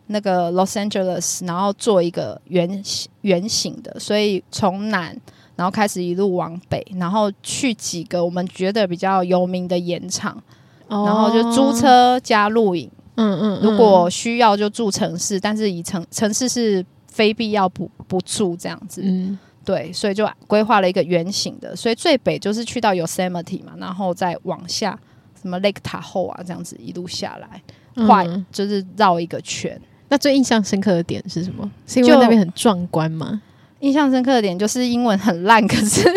[0.07, 5.19] 那个 Los Angeles，然后做一个圆形圆形的，所以从南
[5.55, 10.39] 然后开始一路往北，然后去几个我们觉得比较有名的盐场，
[10.89, 12.87] 哦、然后就租车加露营。
[13.15, 19.01] 嗯，嗯嗯，如果需要就住城市，但是以城城市是非必要不不住这样子。
[19.05, 24.99] 嗯，对，所以就规划了一个圆形的，所以最北就是去到 Yosemite 嘛，然后再往下
[25.41, 27.61] 什么 Lake Tahoe 啊这样子一路下来，
[28.05, 29.79] 画、嗯、就是绕一个圈。
[30.09, 31.71] 那最印象深刻的点是什么？
[31.87, 33.41] 是因为那边很壮观吗？
[33.79, 36.11] 印象深刻的点就是英文很烂，可是却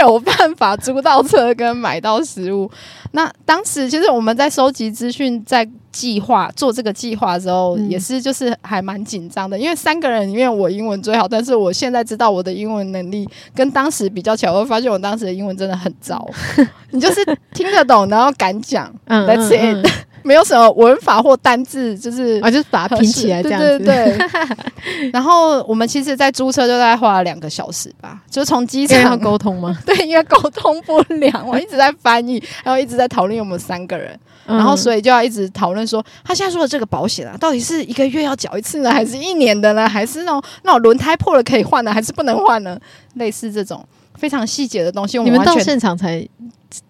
[0.00, 2.70] 有办法租到车跟买到食物。
[3.12, 16.24] 那当时其实我们在收集资讯，在计划做这个计划的时候，嗯、也是就是还蛮紧张的，因为三个人里面我英文最好，但是我现在知道我的英文能力跟当时比较起来，我会发现我当时的英文真的很糟。
[16.92, 19.86] 你就是听得懂，然后敢讲，嗯，That's it。
[20.22, 23.78] 嗯没有什么文法或单字，就是啊，就是把它拼起来这样子。
[23.78, 24.28] 对对对。
[25.12, 29.76] 然后我们其实，在租车就大概花了两个小时吧，就是从机场要沟通吗？
[29.84, 39.88] 对，因为沟通不良，我一直在翻译，然后一直在讨论我们三个人，嗯、然后所以就要一直讨论说，他现在说的这个保险啊，到底是一个月要缴一次呢，还是一年的呢？
[39.88, 42.78] 还是那种那种轮胎破了可以换呢，还是不能换呢？
[43.14, 46.26] 类似这种非常细节的东西，我们你们到现场才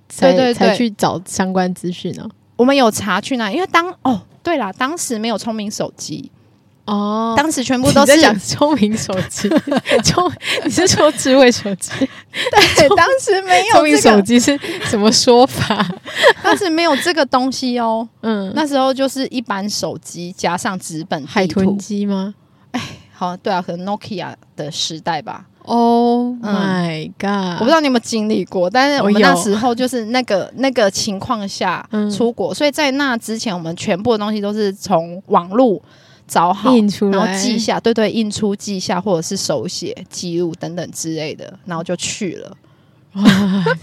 [0.08, 2.28] 才才去找相关资讯呢？
[2.60, 3.50] 我们有查去哪？
[3.50, 6.30] 因为当哦，对啦，当时没有聪明手机
[6.84, 9.48] 哦，当时全部都是讲聪明手机，
[10.04, 10.30] 聪
[10.62, 11.90] 你是说智慧手机？
[12.30, 15.86] 对，当时没有聪明手机是什么说法？
[16.42, 18.06] 当时没有这个东西哦。
[18.20, 22.34] 嗯，那时候就是一般手机加上纸本海豚机吗？
[22.72, 22.82] 哎，
[23.14, 25.46] 好，对啊，可能 Nokia 的时代吧。
[25.72, 35.80] Oh my god！、嗯、我不知道你有没有经历过，但是我们那时候就是那个 那个情况下出国，所以在那之前，我们全部的东西都是从网络
[36.26, 42.56] 找好，印出然后记下，对对，印出记下，或者是手写记录等等之类的，然后就去了。
[43.12, 43.22] 哇，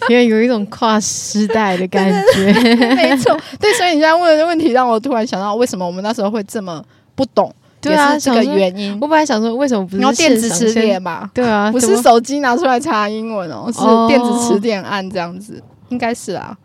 [0.09, 2.53] 因为有一种跨时代的感觉，
[2.95, 3.33] 没错。
[3.61, 6.83] 对，所以你现在问的问题，让我突然想到，为什么我们那时候会这么
[7.15, 7.49] 不懂？
[7.79, 8.97] 对啊，这个原因。
[8.99, 11.29] 我本来想说，为什么不是要电子词典嘛？
[11.33, 16.57] 对啊，不是手机拿出来查英文哦，是电子词典按这样子，应该是啊。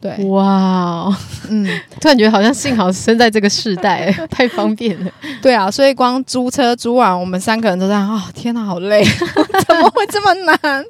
[0.00, 1.08] 对，哇，
[1.48, 1.66] 嗯，
[2.00, 5.10] 突然觉得好像幸好生在这个世代， 太方便了。
[5.42, 9.02] 对啊，所以光租车租完，我们三个人都在啊，天哪，好累，
[9.66, 10.84] 怎么会这么难？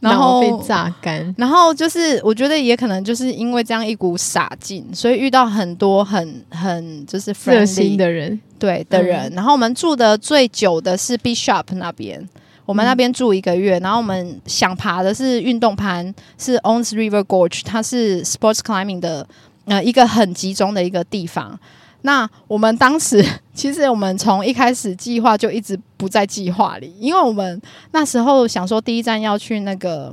[0.00, 9.32] 然后被榨干，然后就是我觉得也可能就是因为这样一股傻劲，所以遇到很多很很就是热心的人，对的人。
[9.32, 12.28] 嗯、然后我们住的最久的是 Bishop 那边，
[12.64, 13.78] 我们那边住一个月。
[13.78, 19.26] 嗯、然后我们想爬的是运动盘，是 Owens River Gorge，它是 Sports Climbing 的
[19.64, 21.58] 呃一个很集中的一个地方。
[22.04, 30.12] 那我们当时 其实我们从一开始计划就一直不在计划里，因为我们那时候想说第一站要去那个，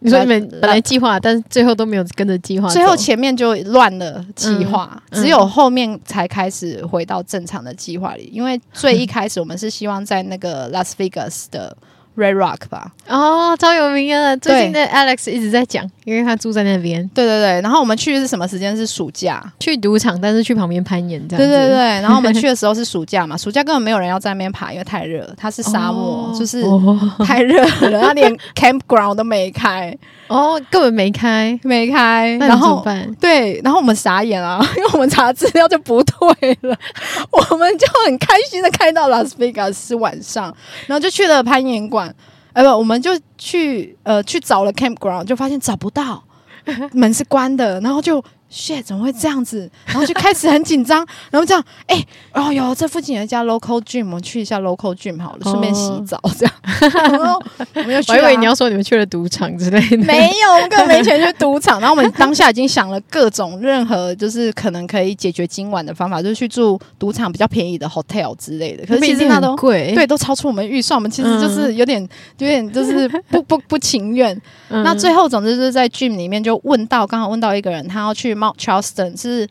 [0.00, 11.74] 你说你们本来计划，但是最后都没有跟着计划，最后前面就乱了计划，嗯、只有后面才开始回到正常的计划里，因为最一开始我们是希望在那个 Las Vegas 的。
[12.16, 14.36] Red Rock 吧，哦，超有名的。
[14.36, 17.08] 最近的 Alex 一直在讲，因为他住在那边。
[17.14, 18.76] 对对对，然后我们去的是什么时间？
[18.76, 21.38] 是暑假去赌场，但是去旁边攀岩这样。
[21.38, 26.62] 对对对， 然后我们去的时候是暑假嘛，暑假根本没有人要在那边爬，因为太热，它是沙漠，就是
[27.24, 29.96] 太热了，他连 campground 都没开。
[30.30, 32.36] 哦，根本没开，没开。
[32.40, 32.84] 然后
[33.20, 36.76] 对，然后我们傻眼啊， 因为我们查资料就不对了，
[37.50, 40.54] 我们就很开心的开到 Las Vegas 是晚上，
[40.86, 42.14] 然后就去了攀岩馆。
[42.52, 46.22] 哎不，我们就去呃去找了 campground，就发现找不到，
[46.94, 48.24] 门是关的，然后就。
[48.52, 49.70] shit，怎么会这样子？
[49.86, 56.54] 然后就开始很紧张， 然后这样，哎、欸，哦哟，这附近有一家 local gym，我们去一下 local gym 好了，顺便洗澡这样。
[57.10, 57.40] 然后
[57.74, 61.80] 我们又去，我以为你要说你们去了赌场之类的，没有，我们根本没钱去赌场。
[61.80, 68.84] 然后我们当下已经想了各种任何就是可能可以解决今晚的方法，就是去住赌场比较便宜的 hotel 之类的。
[68.84, 70.98] 可是其实那都贵，对，都超出我们预算。
[70.98, 72.00] 我们其实就是有点
[72.38, 74.36] 有点就是不不不情愿。
[74.68, 78.39] 那最后总之就是在 gym 里面就问到，刚好问到一个人，他要去。
[78.40, 79.46] Mount Charleston 是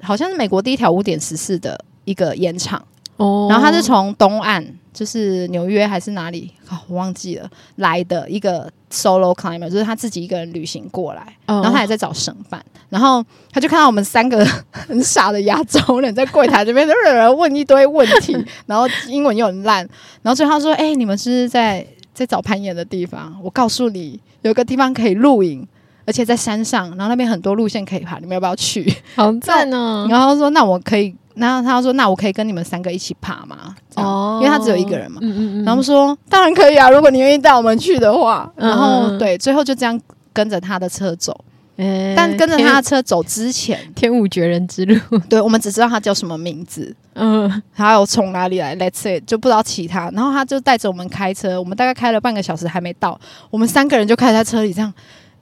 [0.00, 2.82] 好像是美国第一条五点十四的一个岩场
[3.16, 3.50] ，oh.
[3.50, 11.58] 然后他是从东岸，就是纽约还是哪里，哦，我忘记了来的一个 solo climber，就是他自己一个人旅行过来，oh.
[11.58, 19.78] 然后他也在找省办，然后他就看到我们三个很傻的亚洲人在柜台这边，都有人问一堆问题， 然后英文又很烂，
[20.22, 23.36] 然后最后他说：“哎、欸，你们是不是在在找攀岩的地方？
[23.42, 25.66] 我告诉你，有个地方可以露营。”
[26.08, 28.90] 而且在山上，然后那边很多路线可以爬，你们要不要去？
[29.14, 30.06] 好赞哦！
[30.08, 33.76] 然后说那我可以，然后他说那我可以跟你们三个一起爬吗？
[33.96, 35.18] 哦，因为他只有一个人嘛。
[35.20, 35.64] 嗯嗯嗯。
[35.66, 38.50] 然后说当然可以啊，如果你愿意带我们去的话。
[38.56, 40.00] 然后对，最后就这样
[40.32, 41.38] 跟着他的车走。
[41.76, 42.14] 嗯。
[42.16, 44.98] 但跟着他的车走之前，天无绝人之路。
[45.28, 46.96] 对，我们只知道他叫什么名字。
[47.16, 47.62] 嗯。
[47.74, 50.10] 还有从哪里来？Let's say 就不知道其他。
[50.14, 54.90] 然后他就带着我们开车，我们大概开了半个小时还没到，我们三个人就开在车里这样。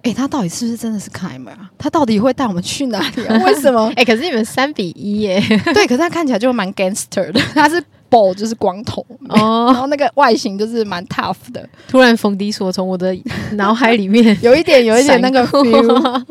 [0.07, 1.69] 哎、欸，他到底是不是真的是 climber 啊？
[1.77, 3.37] 他到底会带我们去哪里啊？
[3.45, 3.89] 为什么？
[3.97, 5.43] 哎、欸，可是你们三比一耶。
[5.75, 7.41] 对，可是他看起来就蛮 gangster 的。
[7.53, 11.69] 他是 bald，就是光头哦，然后那个外形就是蛮 tough 的。
[11.89, 13.17] 突然冯迪说从我的
[13.55, 16.25] 脑海里面 有一点，有一点那个 feel。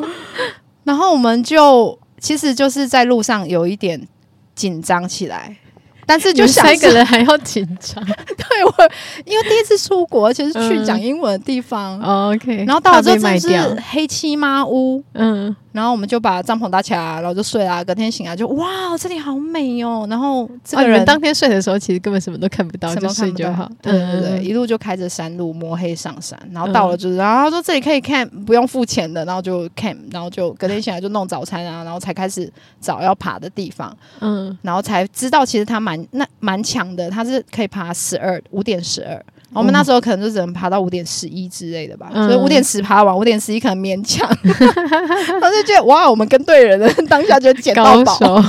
[0.85, 4.07] 然后我们就其实就是在路上有一点
[4.55, 5.57] 紧张起来。
[6.05, 8.91] 但是就三个人还要紧张， 对我，
[9.25, 11.99] 因为第一次出国，而且是去讲英文的地方。
[12.01, 15.55] 嗯、OK，然后到了之后就是黑漆麻屋，嗯。
[15.75, 17.83] 然后我们就把帐篷搭起来，然后就睡啦。
[17.83, 20.07] 隔天醒来就哇，这里好美哦。
[20.09, 23.69] 然后这个人、啊、当天睡的时候，其实根本什么都看不到，就睡就好。
[23.81, 33.93] 对对对，一路就开着山路摸黑上山，然后到了就是，然后他说这里可以 camp，不用付钱的，然后就 camp，然后就隔天醒来就弄早餐啊，然后才开始找要爬的地方。
[34.21, 39.23] 嗯，然后才知道其实他蛮那蛮强的，他是可以爬十二五点十二。
[39.53, 44.27] 我们那时候可能就只能爬到五点十一之类的吧，嗯、所以五点十爬完，五点十一可能勉强。
[44.43, 48.43] 他就觉得哇，我们跟对人了， 当下就捡到宝。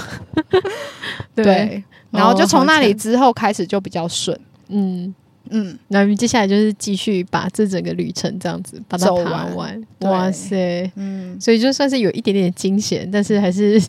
[1.32, 4.37] 对，对然后就从那里之后开始就比较顺。
[4.68, 5.14] 嗯
[5.50, 9.55] 嗯，那接下来就是继续把这整个旅程这样子把它爬完。
[9.55, 13.80] 完哇塞，嗯，所以就算是有一点点惊险，但是还是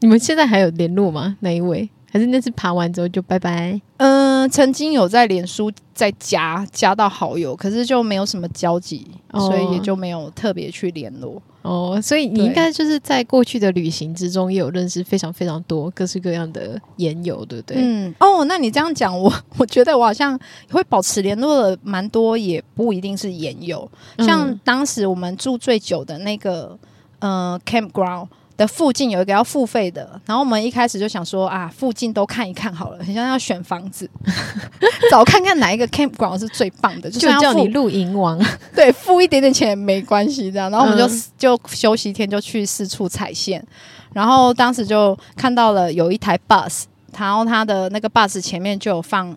[0.00, 1.34] 你们现在还有联络吗？
[1.40, 1.88] 哪一位？
[2.12, 3.80] 还是那次爬完之后就拜拜？
[3.96, 11.40] 嗯、呃，曾经有在脸书再加加到好友，可是就没有什么交集，哦、所以也就没有特别去联络。
[11.62, 17.76] 哦，所以你应该就是在过去的旅行之中也有认识非常非常多各式各样的研友，对不对？
[17.80, 20.38] 嗯，哦，那你这样讲，我 我觉得我好像
[20.70, 23.90] 会保持联络的蛮多，也不一定是研友。
[24.18, 26.78] 像当时我们住最久的那个，
[27.20, 28.26] 呃，campground。
[28.56, 34.08] 的附近有一个要付费的，然后我们一开始就想说啊，附近都看一看好了，很像要选房子，
[35.10, 38.38] 找看看哪一个 campground 是最棒的，就，就叫你露营王，
[38.74, 43.64] 对，付一点点钱也没关系，这样，然后我们就、嗯、就休息一天就去四处踩线，
[44.12, 46.84] 然后当时就看到了有一台 bus，
[47.18, 49.36] 然后它的那个 bus 前面就有放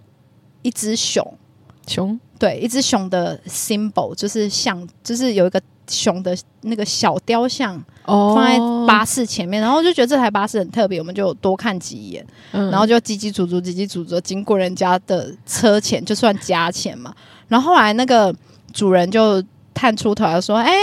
[0.62, 1.38] 一只熊，
[1.88, 5.62] 熊，对，一只熊的 symbol 就是像，就是有一个。
[5.88, 8.58] 熊的那个小雕像放在
[8.88, 17.14] 巴士前面，然后就觉得这台巴士很特别，我们就多看几眼，然后就叽叽足足、叽叽足足经过人家的车前，就算加钱嘛。
[17.48, 18.34] 然后后来那个
[18.74, 20.74] 主人就探出头来说：“哎，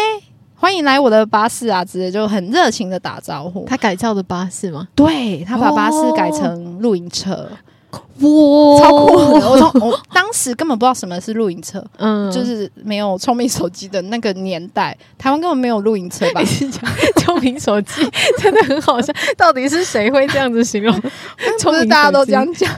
[0.55, 3.65] 欢迎来我的巴士啊！”直接就很热情的打招呼。
[3.67, 4.89] 他改造的巴士吗？
[4.95, 7.49] 对，他把巴士改成露营车。
[7.93, 9.49] 哇，超酷的！
[9.51, 16.41] 我从 我当时根本不知道什么是露营车，嗯，就是没有聪明手机的那个年代，台湾根本没有露营车吧？
[17.19, 20.95] 聪明手机真的很好笑，到底是谁会这样子形容？
[21.63, 22.71] 不是大家都这样讲。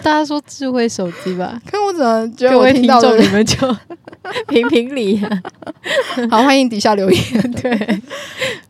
[0.00, 3.76] 大家说智慧手机吧，看我怎么觉得我听到各位听众你们就
[4.48, 5.42] 评评理、啊，
[6.30, 7.22] 好，欢迎底下留言。
[7.60, 8.02] 对。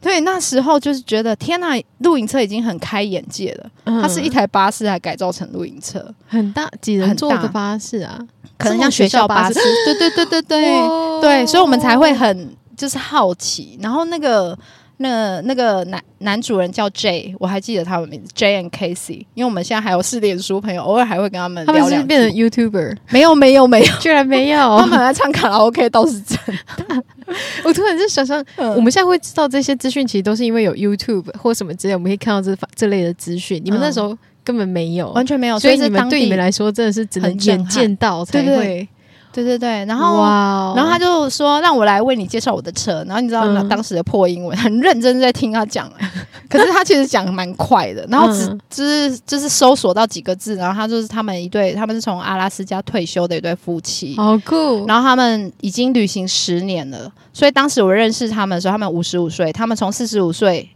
[0.01, 3.71] 对，那时候就是觉得天呐，露营车已经很开眼界了。
[3.85, 8.19] 嗯、它是一台巴士，还改造成露营车，很大几人坐的巴士啊，
[8.59, 9.55] 可能像学校巴士。
[9.55, 11.21] 对对对对对。
[11.21, 14.59] 对，所以我们才会很就是好奇，然后那个。
[14.99, 21.85] 那那个男男主人叫 J，我还记得他们名字 J and Casey，因为我们现在还有是脸书朋友，偶尔还会跟他们聊聊。
[21.85, 22.97] 他们是变成 YouTuber？
[23.11, 24.59] 没有没有没有，居然没有。
[24.79, 27.03] 他们还在唱卡拉 OK，倒是真的。
[27.65, 33.61] 我突然就想象，嗯、我们现在会知道这些资讯，其实都是因为有 YouTube 或什么之类，我们可以看到这这类的资讯。
[33.65, 38.45] 你们那时候根本没有，完全没有，所以你们对你们来说真的是只能眼见到才会。
[38.45, 38.89] 对对
[39.33, 40.77] 对对对对，然后，Wow.
[40.77, 45.91] 然后他就说让我来为你介绍我的车，然后你知道他当时的破英文，嗯、很认真在听他讲，
[46.51, 60.69] 可是他其实讲蛮快的，然后只、嗯、就是就是搜索到几个字，然后他就是他们一对，他们是从阿拉斯加退休的一对夫妻，好酷，然后他们已经旅行十年了，所以当时我认识他们的时候，他们五十五岁，他们从四十五岁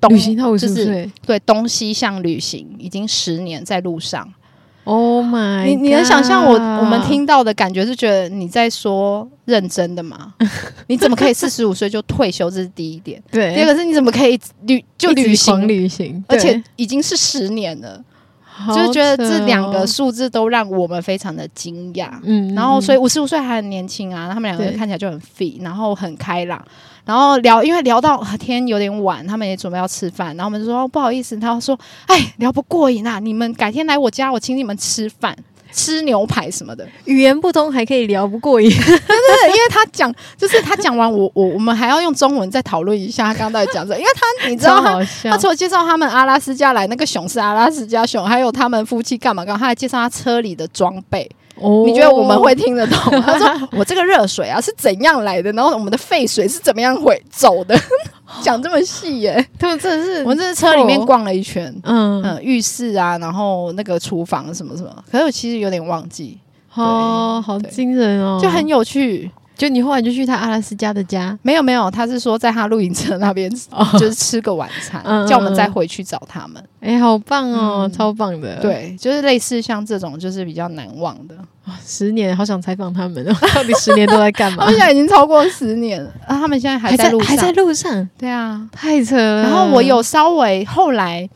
[0.00, 4.26] 东旅行到五十岁，就是、对东西向旅行已经十年在路上。
[4.88, 5.66] Oh my！
[5.66, 10.32] 你你能想象我我们听到的感觉是觉得你在说认真的吗？
[10.86, 12.50] 你怎么可以四十五岁就退休？
[12.50, 13.22] 这是第一点。
[13.30, 18.02] 对，第二个是你怎么可以旅就旅行旅行，而且已经是十年了，
[18.74, 22.08] 就是觉得这两个数字都让我们非常的惊讶。
[22.22, 26.64] 嗯，然后所以五十五岁还很年轻啊，他们两个人看起来就很 fit，然后很开朗。
[27.08, 35.34] 然后聊，因为聊到天有点晚，他们也准备要吃饭，然后我们就说、哦、不好意思，他说哎聊不过瘾啊，你们改天来我家，我请你们吃饭，
[35.72, 36.86] 吃牛排什么的。
[37.06, 51.26] 语言不通还可以聊不过瘾， 对对对，因为他讲就是他讲完我我我们还要用中文再讨论一下他刚刚到底讲什么，因为他你知道他他除了介绍他们阿拉斯加来那个熊是阿拉斯加熊，还有他们夫妻干嘛干嘛，他还介绍他车里的装备。
[51.60, 52.98] 哦，你觉得我们会听得懂？
[53.22, 55.52] 他说：“我这个热水啊是怎样来的？
[55.52, 57.78] 然后我们的废水是怎么样会走的？
[58.42, 59.48] 讲这么细耶、欸！
[59.58, 66.38] 他们真的是，我们这车里面逛了一圈，嗯嗯，浴室啊，然后那个厨房什么什么，可是我其实有点忘记。
[66.74, 71.36] 哦，好惊人哦，就很有趣。”就你后来就去他阿拉斯加的家？
[71.42, 73.50] 没有没有，他是说在他露营车那边，
[73.98, 76.62] 就是吃个晚餐，哦、叫我们再回去找他们。
[76.80, 78.60] 哎、欸，好棒哦，嗯、超棒的。
[78.60, 81.34] 对，就是类似像这种，就是比较难忘的。
[81.84, 84.64] 十年，好想采访他们哦， 到底十年都在干嘛？
[84.64, 86.38] 他们现在已经超过十年了啊！
[86.38, 88.08] 他们现在还在路上，还在路上。
[88.16, 89.42] 对啊，太扯了。
[89.42, 91.28] 然后我有稍微后来，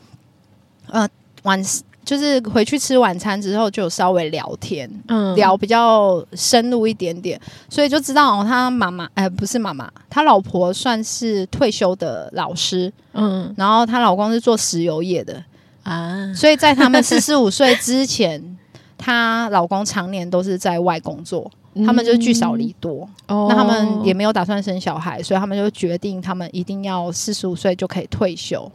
[0.87, 1.05] 呃，
[1.43, 1.61] 晚。
[2.05, 7.39] 就是回去吃晚餐之后，就有稍微聊天，嗯，聊比较深入一点点，
[7.69, 15.41] 所以就知道哦，他妈妈，哎，不是妈妈，他老婆算是退休的老师，嗯，然后她老公是做石油业的
[15.83, 18.57] 啊，所以在他们四十五岁之前，
[18.97, 28.69] 她老公常年都是在外工作，嗯、他们就聚少离多，哦，那他们也没有打算生小孩，所以他们就决定，他们一定要四十五岁就可以退休。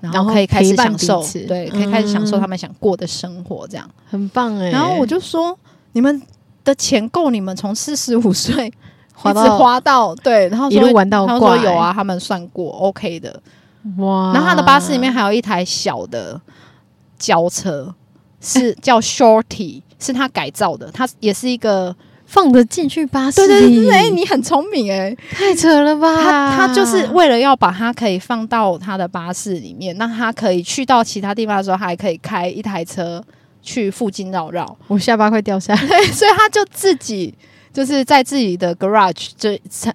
[0.00, 4.70] 然后可以开始享受，对，可以开始享受他们想过的生活，这样、嗯、很棒哎。
[4.70, 5.58] 然后我就说，
[5.92, 6.20] 你们
[6.64, 8.66] 的钱够你们从四十五岁
[9.24, 13.40] 一直花到对，然后说一路玩到挂，他说有啊，他们算过 OK 的
[13.98, 14.32] 哇。
[14.32, 16.38] 然后他的巴士里面还有一台小的
[17.18, 17.94] 轿车，
[18.40, 21.96] 是 叫 Shorty，是他改造的，它也是一个
[22.26, 23.46] 放得进去巴士。
[23.46, 26.14] 对对对，哎、欸，你很聪明哎、欸，太扯了吧！
[26.22, 33.22] 他他就是为了要把它可以放到他的巴士里面，那他可以去到其他地方的时候，他还可以开一台车
[33.62, 34.76] 去附近绕绕。
[34.88, 37.34] 我下巴快掉下来， 所以他就自己。
[37.72, 39.50] 就是在自己的 garage，就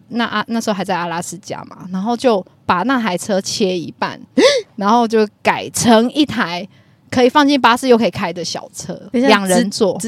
[0.09, 4.21] 那啊那时候还在阿拉斯加嘛，然后就把那台车切一半，
[4.77, 6.67] 然后就改成一台
[7.09, 9.99] 可以放进巴士又可以开的小车，两人座。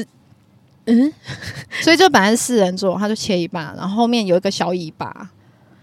[0.86, 1.12] 嗯，
[1.82, 5.28] 所以就本来是四人座，他就切一半，然后后面有一个小尾巴，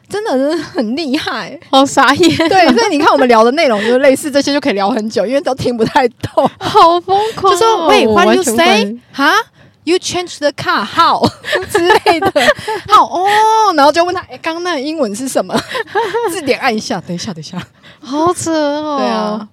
[0.08, 2.38] 真的是很厉害，好傻眼。
[2.50, 7.56] 对，所以你看我们聊的内容就类似这些，就可以聊很久，因为都听不太懂，好疯狂、哦。
[7.56, 8.98] 就说喂，what do you say？
[9.12, 9.34] 哈
[9.84, 11.28] ？You change the car how
[11.72, 12.32] 之类的，
[12.88, 13.26] 好哦，
[13.76, 15.60] 然后就问他，哎，刚刚那个英文是什么？
[16.32, 17.58] 字典按一下，等一下，等一下，
[18.00, 19.48] 好扯哦，对啊，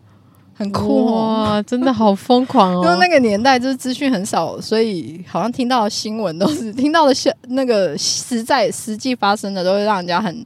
[0.59, 2.83] 很酷哦，真的好疯狂哦。
[2.85, 10.45] 因为那个年代就是资讯很少，所以好像听到的新闻都是听到的现，那个实在实际发生的，都会让人家很。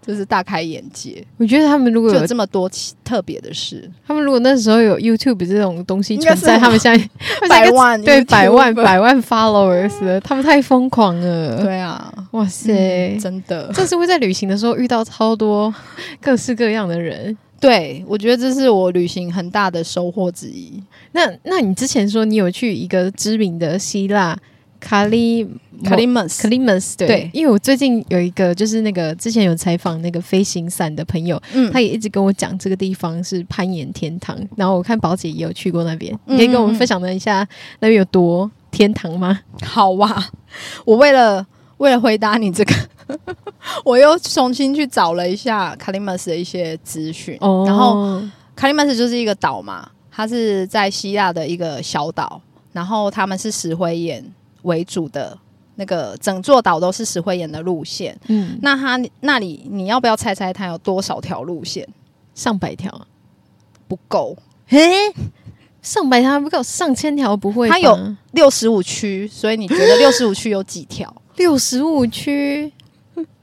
[0.00, 1.22] 就是大开眼界。
[1.36, 2.70] 我觉得他们如果有，有这么多
[3.04, 7.08] 特别的事，他们如果那时候有 YouTube 这种东西 存在，他们现在
[7.46, 11.62] 百万对百万百万 followers 了，他们太疯狂了。
[11.62, 12.72] 对啊，哇塞，
[13.16, 15.74] 嗯、真的，这是会在旅行的时候遇到超多
[16.22, 17.36] 各式各样的人。
[17.60, 20.82] 对，我觉得这是我旅行很大的收获之一。
[21.12, 24.38] 那那你之前说你有去一个知名的希腊？
[24.80, 25.44] 卡利
[25.82, 34.38] 卡利姆斯，卡利姆斯，对，对，因为我最近有一个，就是那个之前有采访那个飞行伞的朋友，嗯，他也一直跟我讲这个地方是攀岩天堂。
[34.54, 37.38] 然后我看宝姐也有去过那边，你可以跟我们分享一下
[37.80, 39.40] 那边有多天堂吗？
[39.62, 40.30] 好哇，
[40.86, 41.44] 我为了
[41.78, 42.72] 为了回答你这个，
[43.84, 47.36] 我又重新去找了一下卡利姆斯的一些资讯。
[47.40, 48.20] 哦，然后
[48.54, 52.40] 卡利姆斯就是一个岛嘛，它是在希腊的一个小岛，
[52.72, 54.24] 然后他们是石灰岩。
[54.62, 55.38] 为主的
[55.76, 61.88] 那个整座岛都是石灰岩的路线，嗯，那它那里你要不要猜猜它有多少条路线？
[62.34, 63.06] 上百条
[63.86, 64.36] 不够？
[64.66, 64.90] 嘿，
[65.80, 66.60] 上百条还不够？
[66.60, 67.68] 上千条不会？
[67.68, 67.96] 它有
[68.32, 71.14] 六十五区，所以你觉得六十五区有几条？
[71.36, 72.70] 六十五区，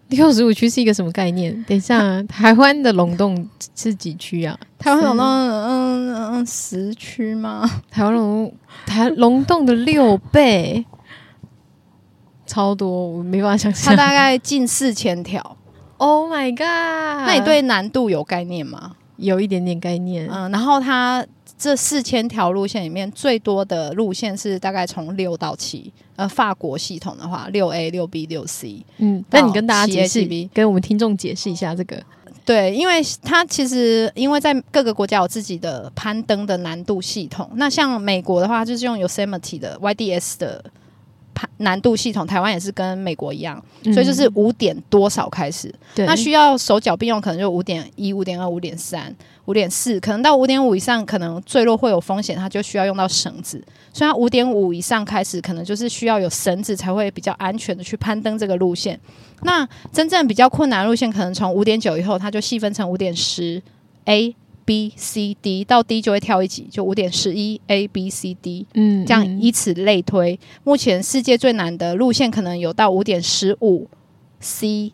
[0.10, 1.52] 六十五区是一个什么概念？
[1.68, 4.58] 等一下，啊， 台湾的龙洞是几区啊？
[4.78, 7.70] 台湾龙洞嗯嗯十区吗？
[7.90, 8.54] 台湾龙
[8.86, 10.86] 台龙洞的六倍。
[12.46, 13.96] 超多，我没办法想象。
[13.96, 15.58] 它大概近四千条。
[15.98, 17.26] Oh my god！
[17.26, 18.92] 那你对难度有概念吗？
[19.18, 20.30] 有一点点概念。
[20.32, 21.26] 嗯，然后它
[21.58, 25.92] 这四千条路线里面，最多的路线是大概从六到七。
[26.16, 28.86] 呃，法国系统的话，六 A、六 B、六 C。
[28.98, 32.02] 嗯，那你跟大家解释，跟我们听众解释一下这个。
[32.46, 37.50] 对，因为它其实因为在各个国家有自己的攀登的难度系统。
[37.56, 40.64] 那像美国的话，就是用 Yosemite 的 YDS 的。
[41.58, 49.14] 难度系统，台湾也是跟美国一样，嗯、所以就是五点多少开始，对那需要手脚并用，可能就五点一、五点二、五点三、
[49.46, 53.64] 五点四，可能到五点五以上，可能坠落会有风险，它就需要用到绳子。
[53.94, 59.00] 所以它五点五以上开始，可能就是需要有绳子才会比较安全的去攀登这个路线。
[59.44, 63.62] 那真正比较困难的路线，可能从五点九以后，它就细分成五点十
[64.06, 64.36] A。
[64.68, 70.34] B、C、D 到 D 就会跳一级，就五点十一 A、B、C、D，嗯，这样以此类推。
[70.34, 73.88] 嗯、目前世界最难的路线可能有到五点十五
[74.40, 74.92] C、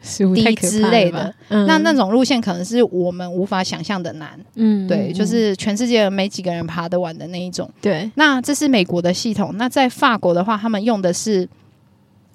[0.00, 1.34] 之类的。
[1.48, 4.38] 嗯、那那种路线可能是我们无法想象的难。
[4.54, 7.70] 嗯，对，就是全世界没几个人爬得完的那一种。
[7.80, 9.54] 对，那这是美国的系统。
[9.56, 11.48] 那在法国的话，他们用的是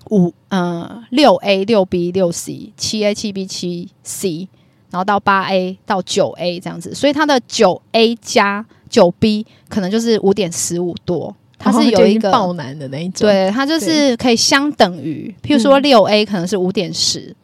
[0.10, 4.48] 五呃六 A、六 B、六 C、七 A、七 B、七 C。
[4.92, 17.36] 然后到八 A 到九 A 这样子，所以它的九 A 加九 B 可能就是五点十五多，它是有一个爆难的那一种，对，它就是可以相等于，譬如说六 A 可能是五点十，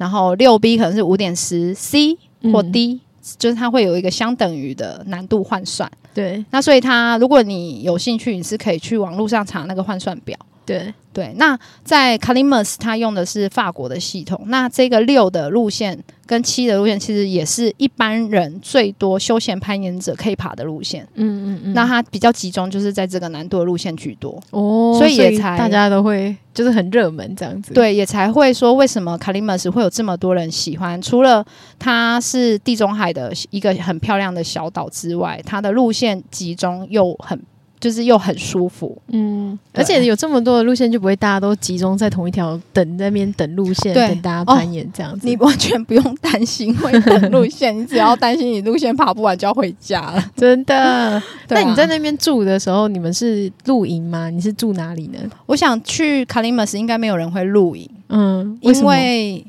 [0.00, 2.16] 然后六 B 可能是五点十 C
[2.50, 3.00] 或 D，、嗯、
[3.38, 5.90] 就是它会有一个相等于的难度换算。
[6.14, 10.34] 对，那所以它如果你有兴趣，你是可以去网络上查那个换算表。
[10.70, 14.40] 对对，那在 Calimus，它用的是法国的系统。
[14.46, 21.02] 那这个六的路线跟七的路线，其实也是一般人最多休闲攀岩者可以爬的路线。
[21.14, 21.74] 嗯嗯嗯。
[21.74, 27.74] 那它比较集中，就是在这个难度的路线居多哦，所以也才大家都会就是很热门这样子。
[27.74, 31.02] 对，也才会说为什么 Calimus 会有这么多人喜欢？
[31.02, 31.44] 除了
[31.78, 37.36] 它是地中海的一个很漂亮的小岛之外，它的路线集中又很。
[37.80, 45.26] 就是又很舒服，嗯，而且有这么多的路线，就不会大家都集中在同一条等那边等路线，对等大家攀岩这样子。
[45.26, 50.22] 你完全不用担心会等路线，你只要担心你路线爬不完就要回家了。
[50.36, 51.22] 真的？
[51.48, 54.28] 那、啊、你在那边住的时候，你们是露营吗？
[54.28, 55.18] 你是住哪里呢？
[55.46, 59.46] 我想去卡利马斯，应该没有人会露营，嗯，为因为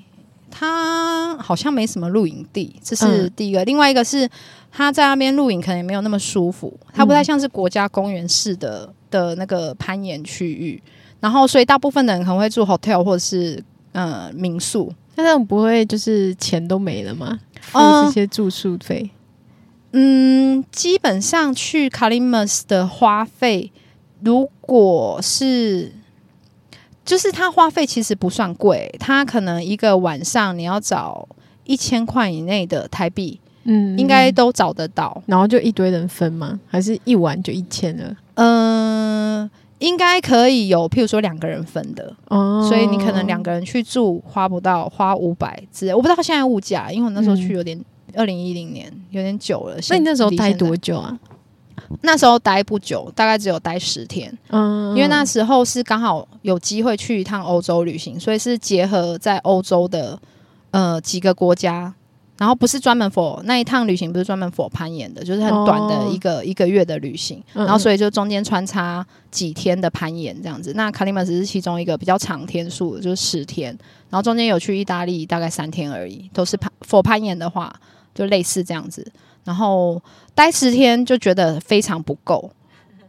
[0.49, 3.61] 他好像没什么露营地，这是第一个。
[3.63, 4.29] 嗯、另外一个是。
[4.71, 10.81] 他在那边露营可能也没有那么舒服，它不太像是国家公园式的、嗯、的那个攀岩区域，
[11.19, 13.61] 然后所以大部分的人可能会住 hotel 或者是
[13.91, 17.37] 呃民宿，那这样不会就是钱都没了吗？
[17.59, 19.11] 付这些住宿费？
[19.91, 23.73] 嗯，基本上去 Kalimas 的花费，
[24.21, 25.91] 如果是
[27.03, 31.27] 就是他花费其实不算贵，他可能一个晚上你要找
[31.65, 33.41] 一千块以内的台币。
[33.63, 36.59] 嗯，应该都找得到，然后就一堆人分吗？
[36.67, 38.15] 还是一晚就一千了？
[38.35, 47.79] 嗯、呃，应该可以有，譬如说两个人分的哦，所以你可能两个人去住花不到花五百之类，我不知道现在物价，因为我那时候去有点
[48.15, 49.77] 二零一零年有点久了。
[49.89, 51.19] 那你那时候待多久啊？
[52.01, 54.35] 那时候待不久，大概只有待十天。
[54.49, 60.17] 嗯，因为那时候是刚好有机会去一趟欧洲旅行，所以是结合在欧洲的
[60.71, 61.93] 呃几个国家。
[62.41, 67.39] 然后不是专门 for 那一趟旅行，不是专门 for 攀岩的，就是很短的一个、哦、一个月的旅行。
[67.53, 70.73] 然后所以就中间穿插几天的攀岩这样子。
[70.73, 73.67] 那卡利马斯是其中一个比较长天数，就是十天。
[74.09, 77.71] 然后中间有去意大利，大概三天而已，都是攀 for 攀岩的话，
[78.15, 79.05] 就类似这样子。
[79.43, 80.01] 然后
[80.33, 82.51] 待十天就觉得非常不够，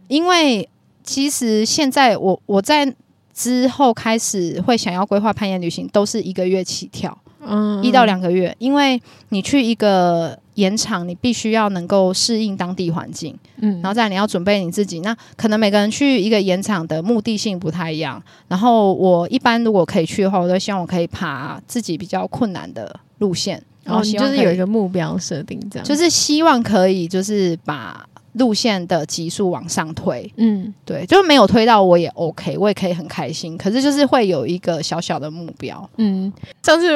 [0.08, 0.68] 因为
[1.02, 2.94] 其实现在我我在
[3.32, 7.18] 之后开始会想要规划攀岩旅行，都是一个月起跳。
[7.44, 15.00] 嗯，一到两个月，因为你去一个盐场，你必须要能够适应当地环境，嗯，然后再来你要准备你自己。
[15.00, 18.22] 那可能每个人去一个盐场的目的性不太一样。
[18.48, 28.06] 然后我一般如果可以去的话，我都希望我可以爬自己比较困难的路线，然后希望、哦、就是有一个目标设定，这样就是希望可以就是把。
[28.34, 33.58] 路线的级数往上推，嗯，对，就是没有推到我也 OK，我也可以很开心。
[33.58, 36.32] 可是就是会有一个小小的目标，嗯。
[36.62, 36.88] 上次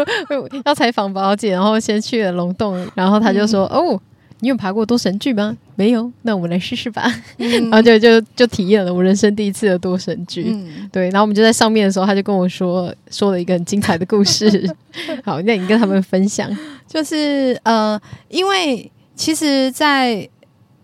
[0.65, 4.01] 要采访宝姐，然后先去了龙洞，然后他就说：“嗯、哦，
[4.41, 5.57] 你有爬过多神剧吗？
[5.75, 7.05] 没有，那我们来试试吧。
[7.37, 11.11] 嗯”然后就就就体验了我人生第一次的多神剧，嗯，对。
[11.11, 14.75] 然后我们就在上面的时候，他就跟我说说了一个很精彩的故事。
[15.23, 16.51] 好，那你跟他们分享，
[16.89, 20.29] 就是呃，因为其实，在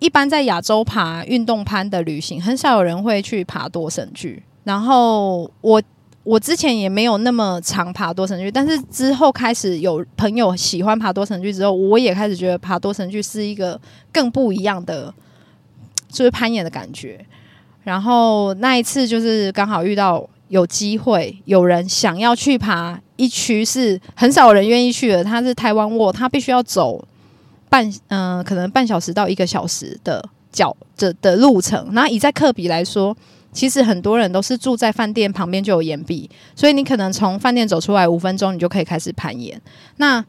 [0.02, 4.42] 一般在亚洲爬运动攀的旅行，很少有人会去爬多神剧。
[4.64, 5.80] 然后我
[6.24, 13.80] 我之前也没有那么常爬多神剧，但是之后开始有朋友喜欢爬多神剧之后，我也开始觉得爬多神剧是一个
[14.12, 15.14] 更不一样的，
[16.08, 17.24] 就是攀岩的感觉。
[17.84, 27.06] 然后那一次就是刚好遇到有机会，有人想要去爬一区是很少人愿意去的，他是台湾卧，他必须要走。
[27.72, 31.88] 半嗯、呃，可能半小时到一个小时的脚的的路程。
[31.92, 33.16] 那以在克比来说，
[33.50, 39.58] 其实很多人都是住在饭店旁边就有岩壁，所以你可能从饭店走出来五分钟，你就可以开始攀岩。
[39.96, 40.22] 那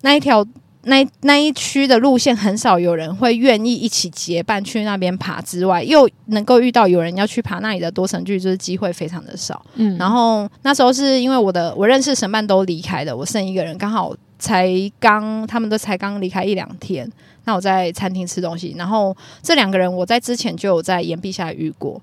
[0.00, 0.44] 那一条
[0.82, 9.64] 那那一区的路线，很少有人会愿意一起结伴去那边爬，之外又能够遇到有人要去爬那里的多神剧，就是机会非常的少。
[9.76, 14.12] 嗯，然后那时候是因为我的我认识神伴都离开了，我剩一个人，刚好。
[14.38, 14.70] 才
[15.00, 17.10] 刚，他们都才刚离开一两天。
[17.44, 22.00] 那我在餐厅吃东西，然后这两个人我在之前就有在岩壁下遇过。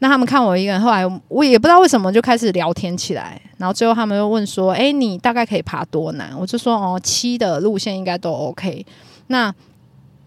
[0.00, 3.40] 那他们看我一个人，后来我也不知道为什么就开始聊天起来。
[3.58, 8.84] 然后最后他们又问说：“诶，你大概可以爬多难？”我就说：“哦，七的路线应该都 OK。”
[9.28, 9.54] 那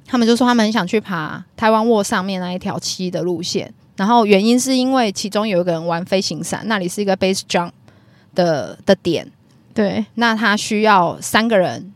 [0.06, 3.74] 他们就说他们很想去爬台湾卧上面那一条七的路线。
[3.98, 7.72] 然后原因是因为其中有一个人玩飞行伞，那里是一个 base jump
[8.36, 9.28] 的的点。
[9.74, 11.92] 对，那他需要三个人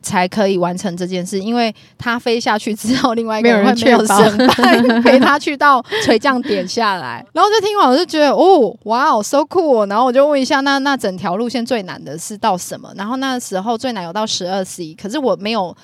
[0.00, 7.26] 才可以完成这件事，因为他飞下去之后，另外一个人会没有神伴 陪他去到垂降点下来。
[7.32, 9.88] 然后就听完，我就觉得哦，哇哦，so cool。
[9.88, 12.92] 然后我就问一下，那那整条路线最难的是到什么？
[12.96, 15.76] 然后那时候最难有到十二 C，可是我没有，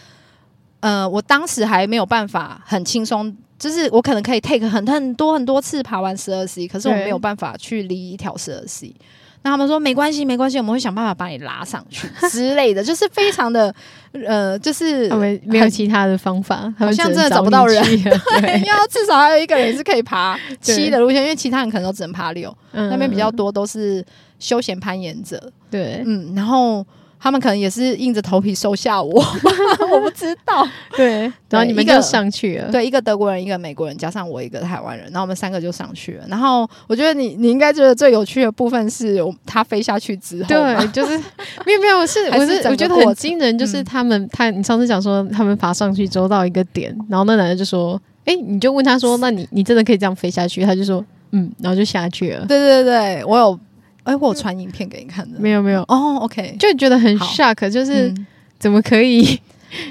[0.78, 8.94] 呃，我当时还没有办法很轻松，就是我可能可以 take 很很多很多次爬完十二 C，可是我没有办法去离一条十二 C。
[9.42, 13.74] 那他们说没关系，没关系，我们会想办法把你拉上去之类的，就是非常的
[14.26, 24.04] 呃，就是 他们没有其他的方法，好像真的找不到人，对，要至少还有一个人是可以爬 七的路线，因为其他人可能都只能爬六，嗯，那边比较多都是
[24.38, 26.86] 休闲攀岩者，对，嗯，然后
[27.22, 29.12] 他们可能也是硬着头皮收下我，
[29.92, 30.66] 我不知道。
[30.96, 32.68] 对，然后你们就上去了。
[32.72, 36.24] 对，一个德国人，一个美国人，加上我一个台湾人，然后我们三个就上去了。
[36.26, 41.16] 然后我觉得你你应该觉得最有趣的部分是，他飞下去之后，对，就是
[41.64, 52.44] 没有没有， 是我是我觉得很惊人，就是他们他你上次讲说他们爬上去之后到一个点，然后那男的就说：“哎，你就问他说，那你你真的可以这样飞下去？”他就说：“嗯。”然后就下去了。
[52.46, 53.56] 对对对，我有。
[54.04, 55.82] 哎，我有传影片给你看的，没有没有。
[55.82, 58.12] 哦，OK，就觉得很 shock，就是
[58.58, 59.40] 怎么可以？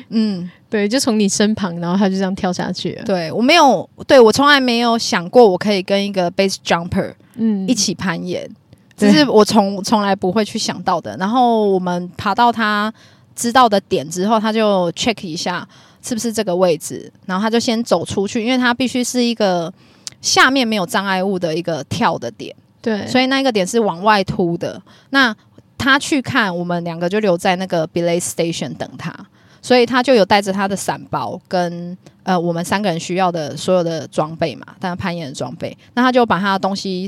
[0.10, 3.04] 嗯， 对，就从你身旁，然后他就这样跳下去了。
[3.04, 7.68] 对，我没有，对，我从来没有想过我可以跟一个 base jumper 嗯。
[7.68, 8.48] 一起攀岩，
[8.96, 11.16] 这、嗯、是我从从来不会去想到的。
[11.18, 12.94] 然后我们爬到他
[13.36, 15.68] 知道的点之后，他就 check 一下
[16.04, 19.74] 是不是这个位置，然后他就先走出去，因为他必须是一个
[20.22, 22.56] 下面没有障碍物的一个跳的点。
[22.82, 24.82] 对，所以那个点是往外凸的。
[25.12, 25.36] 那
[25.78, 29.14] 他去看，我们两个就留在那个 belay station 等他。
[29.62, 35.78] 所以他就有带着他的伞包跟呃我们三个人需要的所有的装备嘛，当然攀岩的装备。
[35.94, 37.08] 那他就把他的东西。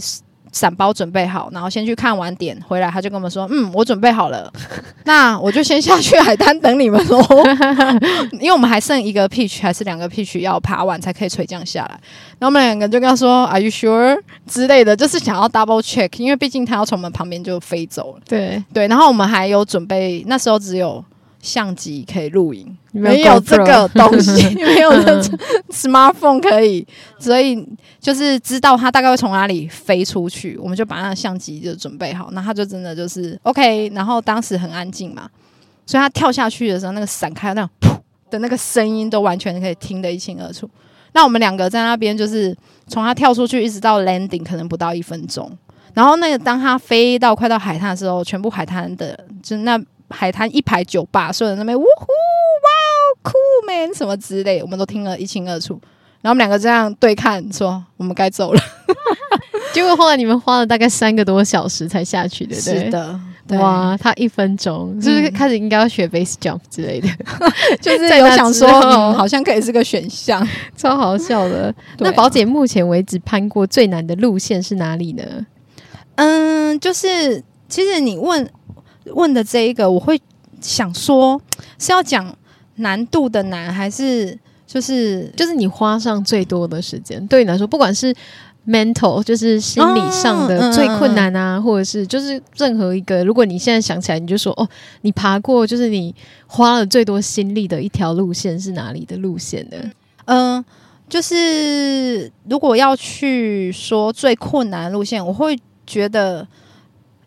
[0.54, 4.50] 伞包准备好，然后先去看晚点回来，他就跟我们说：“嗯，我准备好了，
[5.04, 7.20] 那我就先下去海滩等你们喽。
[8.40, 12.00] 因为我们还剩一个 peach 还是两个 peach 要爬完才可以垂降下来。
[12.40, 18.22] 然后我们两个就跟他说：‘Are you sure？’ 之类的，就是想要 double check，因为毕竟他要从我们旁边就飞走了。
[18.30, 21.04] 对对，然后我们还有准备，那时候只有。
[21.44, 25.22] 相机可以录影，没有这个东西， 没有这
[25.70, 26.88] smartphone 可以，
[27.20, 27.68] 所以
[28.00, 33.90] 就是知道它大概会从哪里飞出去，我们就把那个相机就准备好，那它就真的就是 OK。
[33.94, 35.30] 然后当时很安静嘛，
[35.86, 38.00] 所以它跳下去的时候，那个闪开那种噗
[38.32, 40.70] 的那个声音都完全可以听得一清二楚。
[41.12, 42.56] 那我们两个在那边就是
[42.88, 45.52] 从它跳出去一直到 landing 可能不到一分钟，
[45.94, 49.78] 然后那个当它飞到快到海滩的时候，全部海滩的就那。
[50.10, 53.34] 海滩一排酒吧，所有人那边呜呼哇哦，酷
[53.68, 55.80] man 什么之类，我们都听了一清二楚。
[56.22, 58.62] 然后我们两个这样对看，说我们该走了。
[59.74, 62.80] 结果后来你们花了大概三个多小时才下去，对不对？
[62.86, 63.20] 是的，
[63.58, 67.52] 哇，他一分钟就是，是开始应该要学 base jump 之类的，嗯、
[67.82, 70.48] 就是有想说、嗯，好像可以是个选项，
[70.78, 71.74] 超好笑的。
[71.98, 75.24] 啊、那宝姐目前为止攀过最难的路线是哪里呢？
[76.16, 78.50] 嗯，就是其实你问。
[79.14, 80.20] 问的这一个，我会
[80.62, 81.42] 想说
[81.78, 82.36] 是要讲
[82.76, 87.26] 难度的难，还是就是就是你花上最多的时间？
[87.28, 88.16] 对你来说，不管是
[88.68, 94.68] mental 就是心理上的最困难啊，或者是就是任何一个，如果你现在想起来，你就说哦，
[95.02, 96.16] 你爬过就是你
[96.48, 99.78] 花了最多心力的一条路线是哪里的路线呢？
[100.26, 100.64] 嗯，
[101.10, 106.48] 就是如果要去说最困难的路线，我会觉得。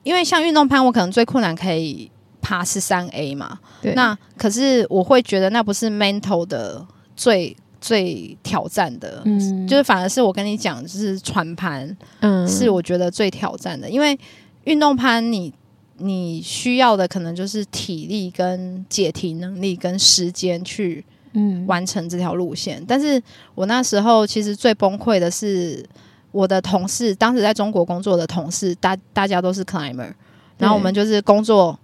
[0.07, 2.09] 因为像运动攀，我可能最困难可以
[2.41, 3.59] 爬十三 A 嘛。
[3.83, 3.93] 对。
[3.95, 6.87] 那可是我会觉得那不是 mental 的
[7.17, 13.91] 最最挑战的，嗯，就是反而是我跟你讲，就是船攀，嗯，是我觉得最挑战的。
[13.91, 14.17] 因为
[14.63, 15.53] 运动攀，你
[15.99, 22.85] 你需要的可能就是体力跟解题能力跟时间去嗯完成这条路线，嗯。
[22.87, 23.21] 但是
[23.57, 25.85] 我那时候其实最崩溃的是。
[26.37, 30.13] 我的同事当时在中国工作的同事，大大家都是 climber，
[30.59, 31.79] 然后我们就是工作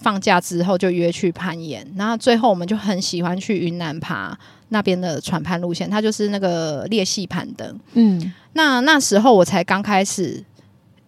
[0.00, 4.38] 放假之后就约去攀岩，然后最后我们就很喜欢去云南爬
[4.70, 7.78] 那边的船攀路线，它就是那个裂隙攀登。
[7.92, 10.42] 嗯，那那时候我才刚开始，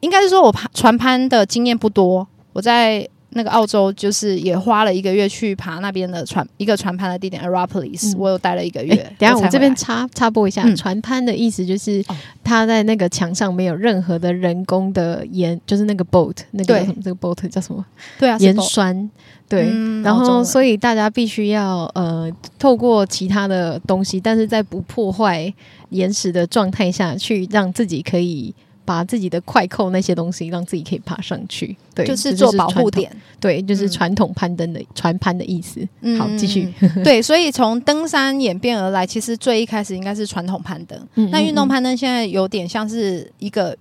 [0.01, 3.09] 应该是说我爬船攀的经验不多，我在。
[3.30, 8.92] 那个澳洲就是也花了一个月去爬那边的船，一个船攀的地点 Arapiles，、嗯、我有待了一个月。
[8.92, 12.04] 欸、等下我这边插插播一下，嗯、船攀的意思就是
[12.42, 16.96] 它在那个墙上没有任何的人工的岩，就是那个 boat，那个叫什么？
[17.04, 17.84] 这个 boat 叫什么？
[18.18, 19.10] 对啊，盐酸。
[19.48, 25.52] 对、嗯，然后所以大家必须要呃透过其他的东西，但是在不破坏
[25.88, 28.54] 岩石的状态下去，让自己可以。
[28.84, 35.86] 把自己的快扣那些东西，让自己可以爬上去，对，就是做保护点，对，就是传统攀登的船攀的意思。
[36.00, 36.72] 嗯、好，继续。
[37.04, 40.98] 对，所以从登山演变而来，其实最一开始应该是传统攀登。
[41.14, 43.76] 嗯嗯嗯，那运动攀登现在有点像是一个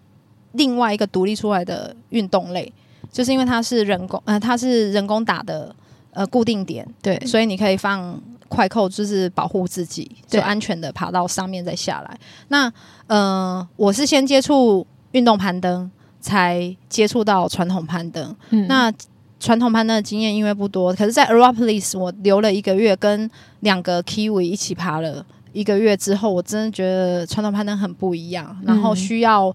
[0.52, 2.72] 另外一个独立出来的运动类，
[3.12, 5.76] 就是因为它是人工，呃，它是人工打的
[6.12, 12.20] 呃固定点，对，所以你可以放快扣，就是保护自己，就安全的爬到上面再下来。
[12.50, 12.70] 那
[13.08, 14.86] 呃，我是先接触。
[15.14, 15.90] 运动攀登
[16.22, 18.94] 才接触到传统攀登，嗯、那
[19.40, 23.28] 传统攀登的经验因为不多，可是，在 ARAPOLIS 我留了一个月，跟
[23.62, 29.52] 两个 Kiwi 一起爬了一个月之后，我真的觉得传统攀登很不一样，然后需要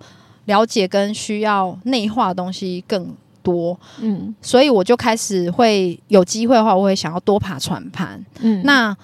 [0.46, 3.14] 了解跟需要内化的东西更
[3.44, 8.20] 多，嗯，所以我就开始会有机会的话，我会想要多爬船盘。
[8.40, 8.96] 嗯，那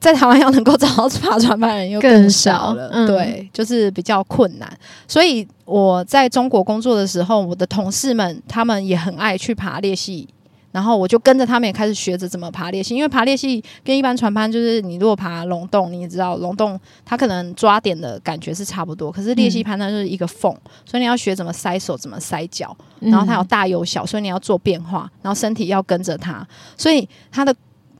[0.00, 4.68] 在台湾要能够找到爬船盘的人又更少了，少嗯、对，就是比较困难。
[5.06, 10.26] 所以我在中国工作的时候，我的同事们他们也很爱去爬裂隙。
[10.72, 26.46] 然后我就跟着他们也开始学着怎么爬裂隙，因为爬裂隙跟一般船攀就是你如果爬龙洞，你也知道龙洞它可能抓点的感觉是差不多，可是裂隙攀它就是一个缝，嗯、所以你要学怎么塞手，怎么塞脚，然后它有大有小，所以你要做变化，然后身体要跟着它，
[26.76, 27.54] 所以它的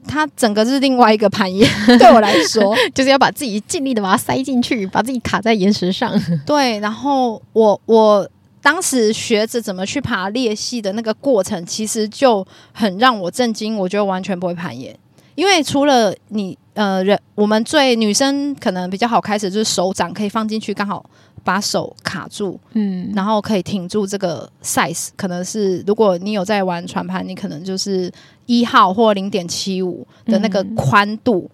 [0.06, 1.68] 它整个是另外一个攀岩，
[1.98, 6.12] 对我来说就是要把自己尽力的把它塞进去，把自己卡在岩石上。
[6.46, 8.28] 对，然后我我。
[8.62, 13.76] 当时学着怎么去爬裂隙的那个过程，其实就很让我震惊。
[13.76, 14.94] 我觉得完全不会攀岩，
[15.34, 21.04] 因为除了你呃人，我们最女生可能比较好开始就是手掌可以放进去，刚好
[21.42, 25.08] 把手卡住，嗯，然后可以挺住这个 size。
[25.16, 28.12] 可能是如果你有在玩船盘，你可能就是
[28.44, 31.50] 一号或零点七五的那个宽度，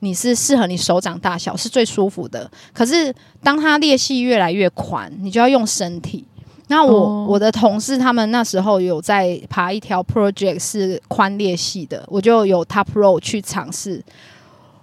[0.00, 2.50] 你是适合你手掌大小是最舒服的。
[2.74, 6.26] 可是当它裂隙越来越宽，你就要用身体。
[6.70, 7.30] 那我、oh.
[7.30, 14.00] 我的同事他们那时候有在爬一条 project 是宽裂隙的，我就有 top row 去尝试。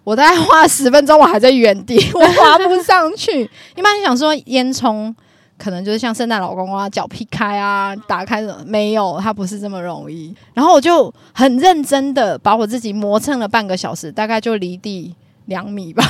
[0.03, 3.49] 我大概花了十分钟，我还在原地， 我滑不上去。
[3.77, 5.15] 一般想说烟囱
[5.57, 10.35] 可能就是像圣诞老公公啊，脚劈开啊，打开的没有，它不是这么容易。
[10.53, 15.15] 然后我就很认真的把我自己磨蹭了半个小时，大概就离地
[15.45, 16.03] 两米吧，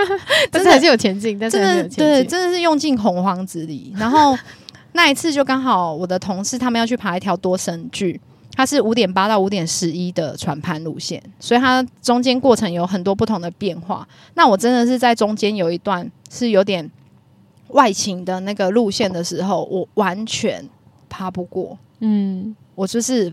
[0.52, 4.36] 但是还是有前进，但是真的对，真的是用尽洪荒之力，然后。
[4.92, 8.20] 那一次就刚好我的同事他们要去爬一条多神距，
[8.54, 14.06] 它是五点八到五点十一的船盘路线，所以它中间过程有很多不同的变化。
[14.34, 16.90] 那我真的是在中间有一段是有点
[17.68, 20.68] 外倾的那个路线的时候，我完全
[21.08, 21.78] 爬不过。
[22.00, 23.32] 嗯，我就是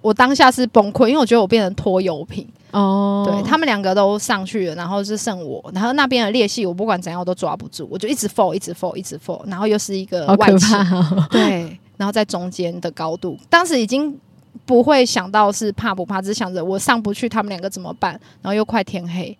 [0.00, 2.46] 我当下是崩溃，因为我觉得我变成拖油瓶。
[2.72, 14.18] 哦，对，他们两个都上去了，然后是剩我，然后那边的裂隙我不管怎样我都抓不住，我就一直 fall，一直 fall，一直 fall，然后又是一个外倾，哦、对，然后在中间的高度，当时已经
[14.64, 18.12] 不会想到是怕不怕，只想着我上不去，他们两个怎么办？
[18.40, 19.36] 然后又快天黑，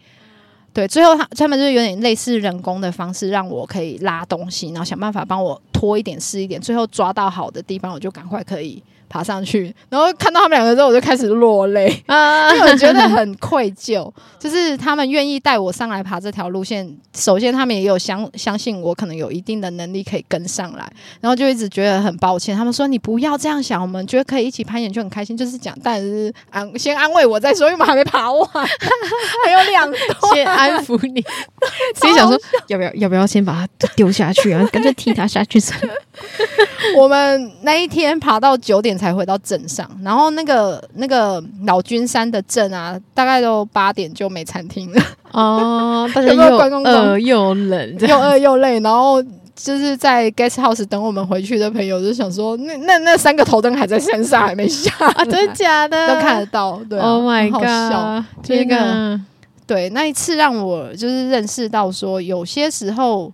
[0.74, 8.82] 对，最后他他们就是有点类似人工的方式，让我可以拉东西，然后想办法帮我拖一点试一点，最后抓到好的地方，我就赶快可以。
[9.12, 14.10] 爬上去，然后看到他们两个之后，我就开始落泪啊， 因为我觉得很愧疚。
[14.38, 20.90] 就是他们愿意带我上来爬这条路线，首先他们也有相相信我可能有一定的能力可以跟上来，
[21.20, 22.56] 然后就一直觉得很抱歉。
[22.56, 28.48] 他们说你不要这样想，我们觉得可以一起攀岩就很开心，就是讲，但是安先安慰我再说，因为我们还没爬完，
[29.44, 31.22] 还有两段，先安抚你。
[31.94, 34.66] 所以想说要不要要不要先把它丢下去啊？
[34.72, 35.94] 干脆踢他下去算了。
[36.96, 45.02] 我们那一天爬到九点才回到镇上，然后那个那个老君山的镇啊，大概都八点就没餐厅了。
[45.32, 49.20] 哦，大家又饿又冷，又饿又累，然后
[49.56, 54.90] 就是在 guest house 等我们回去的朋友就想说，那那那三个头灯还在山上还没下。
[54.98, 56.14] 啊，真的假的？
[56.14, 59.20] 都看得到，对啊，Oh my god，这个
[59.66, 63.32] 对那一次让我就是认识到说，有些时候。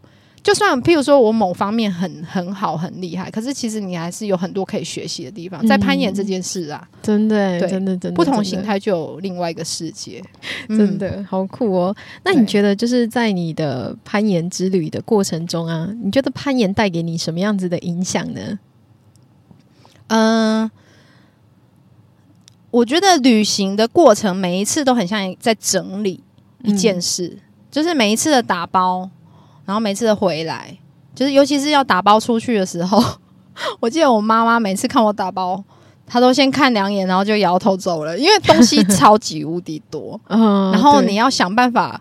[0.48, 10.24] 就算譬如说我某方面很很好很厉害，可是其实你还是有很多可以学习的地方，在攀岩这件事啊，嗯、真的，对真的，真的，不同形态就有另外一个世界，
[10.68, 11.94] 真的、嗯、好酷哦。
[12.24, 18.58] 那你觉得就是在你的攀岩之旅的过程中啊，你觉得攀岩带给你什么样子的影响呢？
[20.06, 20.70] 嗯、呃，
[22.70, 26.24] 我觉得旅行的过程每一次都很像在整理
[26.64, 27.40] 一件事，嗯、
[27.70, 29.10] 就是每一次的打包。
[29.68, 30.74] 然后每次回来，
[31.14, 33.04] 就是尤其是要打包出去的时候，
[33.80, 35.62] 我记得我妈妈每次看我打包，
[36.06, 40.18] 她都先看两眼，然后就摇头走了，因为东西 超级无敌多。
[40.28, 42.00] 嗯，然后你要想办法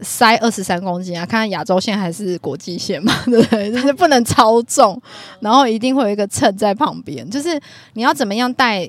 [0.00, 3.70] 塞二十三公斤啊，看看亚洲线还是国际线嘛， 对不对？
[3.70, 4.98] 就是不能超重，
[5.40, 7.60] 然后一定会有一个秤在旁边，就是
[7.92, 8.88] 你要怎么样带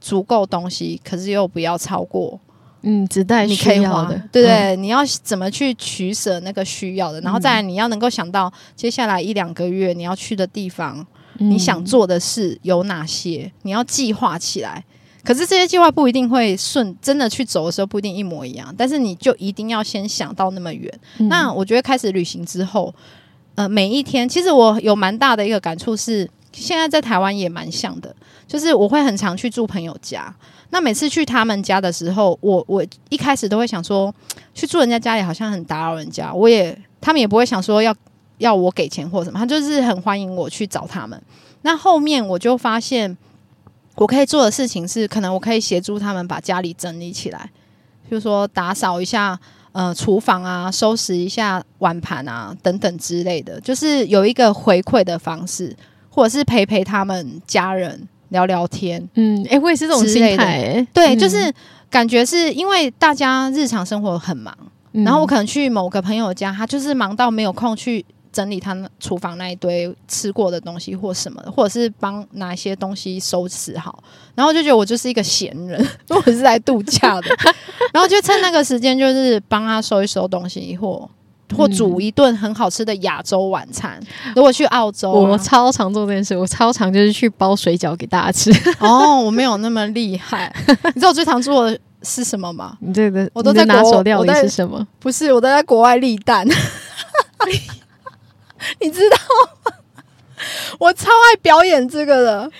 [0.00, 2.40] 足够东西，可是又不要超过。
[2.82, 11.06] 嗯，只带需要的，对对，嗯、你要怎么去取舍那个需要的，然后再来你要能够想到接下来一两个月你要去的地方，
[11.38, 14.82] 嗯、你想做的事有哪些，你要计划起来。
[15.22, 20.90] 可是这些计划不一定会顺，真的去走的时候不一定一模一样，但是你就一定要先想到那么远。
[21.18, 22.94] 嗯、那我觉得开始旅行之后，
[23.56, 28.16] 呃，每一天其实我有蛮大的一个感触是，现在在台湾也蛮像的，
[28.48, 30.34] 就是我会很常去住朋友家。
[30.70, 34.14] 那每次去他们家的时候，我我一开始都会想说，
[34.54, 37.94] 去住人家家里好像很打扰人家，我也他们也不会想说要
[38.38, 41.20] 要我给钱或什么，他就是很欢迎我去找他们。
[41.62, 43.16] 那后面我就发现，
[43.96, 47.50] 我可以做的事情是，可能我可以协助他们把家里整理起来，
[48.08, 49.38] 比如说打扫一下
[49.72, 55.76] 呃厨房啊，收拾一下碗盘啊等等之类的，就是有一个回馈的方式，
[56.08, 59.06] 或者是陪陪他们家人聊聊天。
[59.14, 61.52] 嗯，哎、欸，我也是这种心态、欸，对，嗯、就是
[61.88, 64.56] 感觉是因为大家日常生活很忙。
[64.92, 74.02] 然后我可能去某个朋友家，他就是忙到没有空去整理他厨房那一堆吃过的东西或什么的，或者是帮拿一些东西收拾好。
[74.34, 77.28] 然后就觉得我就是一个闲人，因 为我是来度假的。
[77.94, 81.08] 然后就趁那个时间，就是帮他收一收东西，或
[81.56, 84.00] 或煮一顿很好吃的亚洲晚餐。
[84.34, 88.50] 如果去澳洲、啊，我超常做这件事，我超常就是去包水饺给大家吃。
[88.80, 90.52] 哦，我没有那么厉害。
[90.66, 91.78] 你知道我最常做的？
[92.02, 92.78] 是什么吗？
[92.80, 94.86] 你这个我都在拿手料理是什么？
[94.98, 96.46] 不是，我都在国外立蛋。
[98.80, 99.16] 你知道
[99.64, 99.72] 吗？
[100.78, 102.50] 我超爱表演这个的。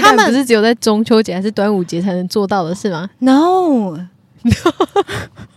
[0.00, 3.96] 他们不是只有在中秋节还是端午节才能做到的是吗？No，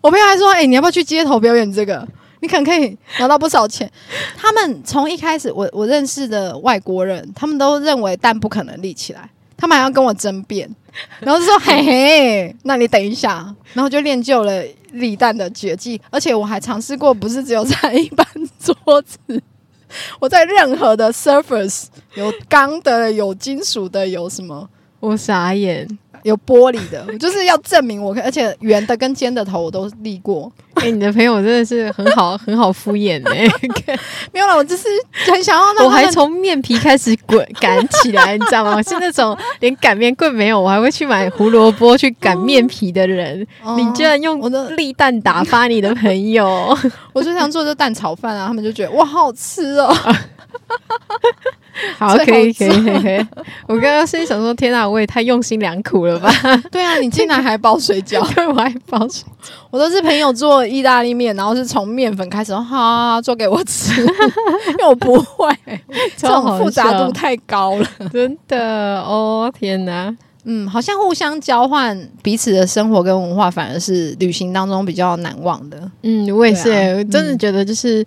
[0.00, 2.06] 我朋友还说：“哎、你要不要去街头表演这个？
[2.40, 3.90] 你可能可以拿到不少钱。”
[4.36, 9.28] 他们从一开始，我我认识的外国人，他们都认为蛋不可能立起来。
[9.56, 10.70] 他们还要跟我争辩，
[11.18, 18.24] 然后就说：“嘿嘿，那你等一下。”然后就练就了立蛋的绝技，而且我还尝试过，不是只有在一般
[18.60, 19.18] 桌子，
[20.20, 24.70] 我在任何的 surface，有钢的、有金属的、有什么，
[25.00, 25.88] 我傻眼。
[26.28, 30.50] 有玻璃的， 就是要证明我可，而且圆的跟尖的头我都立过。
[30.74, 33.50] 哎、欸，你的朋友真的是很好，很好敷衍哎、欸。
[34.32, 34.86] 没有了，我就是
[35.26, 35.84] 很想要那。
[35.84, 38.80] 我还从面皮开始滚擀起来，你知道吗？
[38.82, 43.44] 是那种连擀面棍没有，我还会去买胡萝卜去擀面皮的人。
[43.64, 46.76] 哦、你居然用我的立蛋打发你的朋友？
[47.12, 49.92] 我最常做的蛋炒饭啊，他们就觉得哇，好好吃哦。
[51.96, 53.26] 好，可以，可以，可以。
[53.66, 56.30] 我刚刚心里想说，天哪，我也太用心良苦了吧？
[56.70, 58.26] 对啊，你竟然还包水饺？
[58.34, 59.50] 对，我还包水饺。
[59.70, 65.54] 我都是朋友做意大利面，然后是从面粉开始，哈、啊，做给我吃，因为我不会，
[66.16, 69.00] 这种复杂度太高了，真的。
[69.02, 70.14] 哦，天哪，
[70.44, 75.90] 嗯，好像互相交换彼此的生活跟文化，反而是旅行当中比较难忘的。
[76.02, 78.04] 嗯，我也是、欸，啊、我真的觉得就是。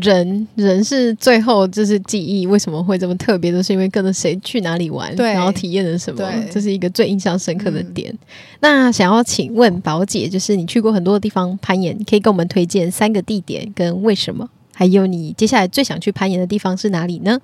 [0.00, 8.10] 人人是最后就是记忆为什么会这么特别，都是因为跟着谁去哪里玩，然后体验了什么，这是一个最印象深刻的点。
[8.10, 8.18] 嗯、
[8.60, 14.48] 那想要请问宝姐，就是你去过很多的地方攀岩，可以给我们推荐三个地点跟为什么？
[14.72, 17.38] 还有你接下来最想去攀岩的地方是哪里呢？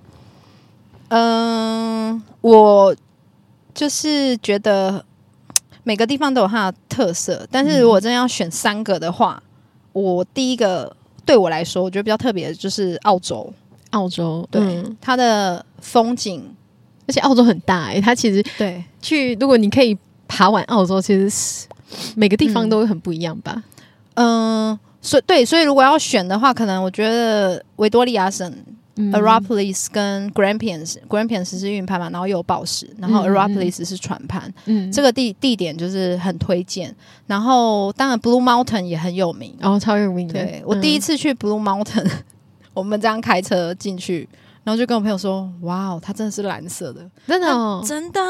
[1.09, 2.96] 嗯，我
[3.74, 5.05] 就是觉得
[5.84, 9.42] 每个地方都有它的特色，但是如果真要选三个的话，
[9.92, 10.96] 嗯、我第一个。
[11.29, 13.53] 对我来说，我觉得比较特别的就是澳洲。
[13.91, 16.43] 澳洲，对、嗯、它的风景，
[17.07, 19.95] 而且澳洲很大哎、欸，它其实对去，如果你可以
[20.26, 21.66] 爬完澳洲，其实是
[22.16, 23.62] 每个地方都会很不一样吧？
[24.14, 28.51] 嗯，呃、所以对，所以如果要选的话，可能我觉得维多利亚省。
[29.12, 36.94] Arapiles 跟 Grampians，Grampians 是运盘嘛，然后又有宝石，然后 Arapiles 是船盘，嗯，这个地地点就是很推荐。
[37.26, 40.34] 然后当然 Blue Mountain 也很有名，哦，超有名的。
[40.34, 42.11] 对，我第一次去 Blue Mountain， 嗯、
[42.74, 44.28] 我们这样开车进去，
[44.64, 48.20] 然后就跟我朋友说：“哇哦，它真的是蓝色的，真的、哦，真的，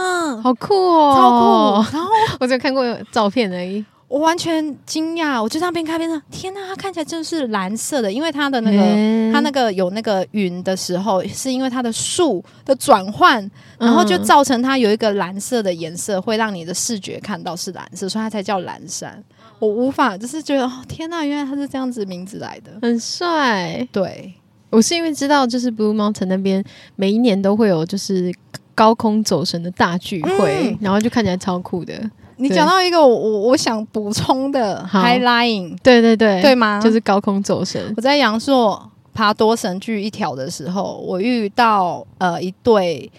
[0.42, 1.90] 好酷哦，超酷。
[1.96, 2.10] ”然后
[2.40, 3.84] 我只有看过照片而已。
[4.08, 13.38] 我完全惊讶，我就这样边看边说：“天哪，它看起来真的是蓝色的，因为它的那个，欸、它那个有那个云的时候，是因为它的树的转换，
[13.78, 19.22] 然后就造成它有一个蓝色的颜色，会让你的视觉看到是蓝色，所以它才叫蓝山。
[19.58, 23.86] 我无法，就是觉得哦，天哪，原来它是这样子名字来的，很帅。
[23.92, 24.32] 对，
[24.70, 26.64] 我是因为知道，就是 Blue Mountain 那边
[26.96, 28.34] 每一年都会有就是
[28.74, 31.92] 高空走神的大聚会，嗯、然后就看起来超酷的。”
[32.38, 36.80] 你讲到一个我我我想补充的 high lying，对对对，对吗？
[36.80, 37.92] 就是高空走神。
[37.96, 43.10] 我在阳朔爬多神距一条的时候，我遇到呃一对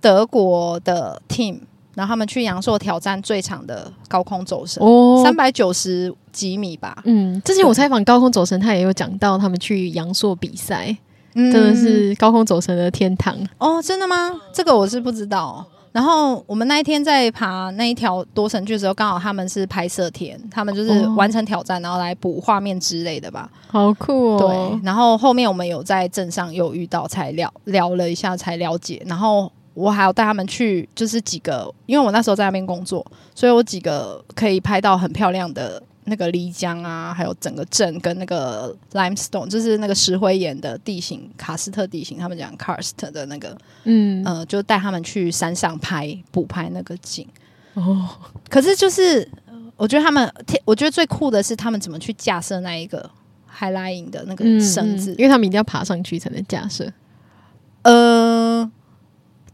[0.00, 1.58] 德国的 team，
[1.94, 7.02] 然后他们去阳朔挑战最长的高空走神，哦，三百九十几米吧。
[7.04, 10.96] 嗯，之前我采访高空走神，他也有讲到他们去阳朔比赛，
[11.34, 13.36] 嗯、真的是高空走神的天堂。
[13.58, 14.32] 哦，真的吗？
[14.52, 15.66] 这个我是不知道。
[15.92, 23.50] 然后我们那一天在爬那一条多神距的时候，刚好他们是拍摄天，他们就是完成挑战，然后来补画面之类的吧。
[23.66, 24.38] 好酷哦！
[24.38, 29.02] 对，然后后面我们有在镇上有遇到，才聊聊了一下，才了解。
[29.06, 47.26] 然后我还要带他们去，就是几个，因为我那时候在那边工作，所以我几个可以拍到很漂亮的那个漓江啊，还有整个镇跟那个 limestone，就是那个石灰岩的地形，喀斯特地形，他们讲 karst 的那个，嗯呃，就带他们去山上拍补拍那个景。
[47.74, 48.08] 哦，
[48.48, 49.28] 可是就是
[49.76, 50.32] 我觉得他们，
[50.64, 53.08] 我觉得最酷的是他们怎么去架设那一个
[53.56, 56.92] highlighting 的那个绳子，嗯，因为他们一定要爬上去才能架设。
[57.82, 58.70] 呃。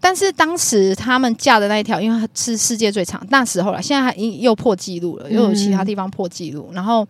[0.05, 6.67] 但是当时他们架的那一条，因为是世界最长，那时候了，现在还又破纪录了，又有其他地方破纪录。
[6.73, 7.09] 嗯、然后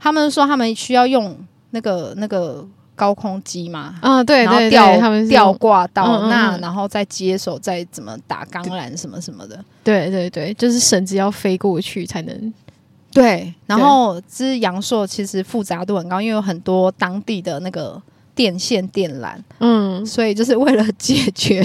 [0.00, 1.38] 他们说他们需要用
[1.70, 2.66] 那个那个
[2.96, 9.64] 高空机嘛，啊对，然后吊他们吊挂到嗯嗯嗯那，然后再接手，再怎么打钢缆什么什么的。
[9.84, 12.54] 对对对，就是绳子要飞过去才能。
[13.12, 18.02] 对，然后之阳朔其实复杂度很高，因为有很多当地的那个
[18.34, 21.64] 电线电缆，嗯，所以就是为了解决。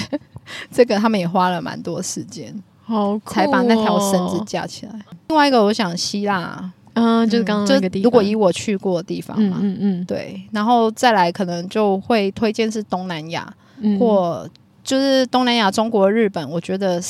[0.71, 4.91] 这个他们也花了蛮多时间，好、哦、才把那条绳子架起来。
[5.27, 8.03] 另外一个，我想希腊，嗯，就是刚刚那个地方。
[8.03, 14.49] 如果以我去过的地方嘛，嗯嗯，嗯对，然后再来可能就会推荐是东南亚，嗯、或
[14.83, 17.01] 就是东南亚、中国、日本，我觉得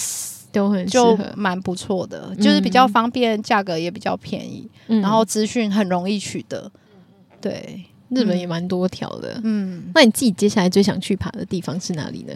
[0.52, 6.72] 都很就蛮不错的，就是比较方便，价格也比较便宜，嗯、然后资讯很容易取得。
[7.40, 9.40] 对，日本也蛮多条的。
[9.44, 12.34] 嗯，那你自己接下来最想去爬的地方是哪里呢？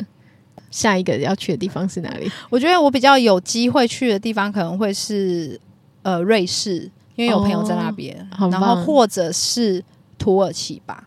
[0.72, 2.32] 下一个要去的地方是哪里？
[2.50, 5.60] 我觉得我比较有机会去的地方可能会是
[6.02, 9.84] 呃瑞士，因为有朋友在那边，哦、然后或者是
[10.18, 11.04] 土耳其吧。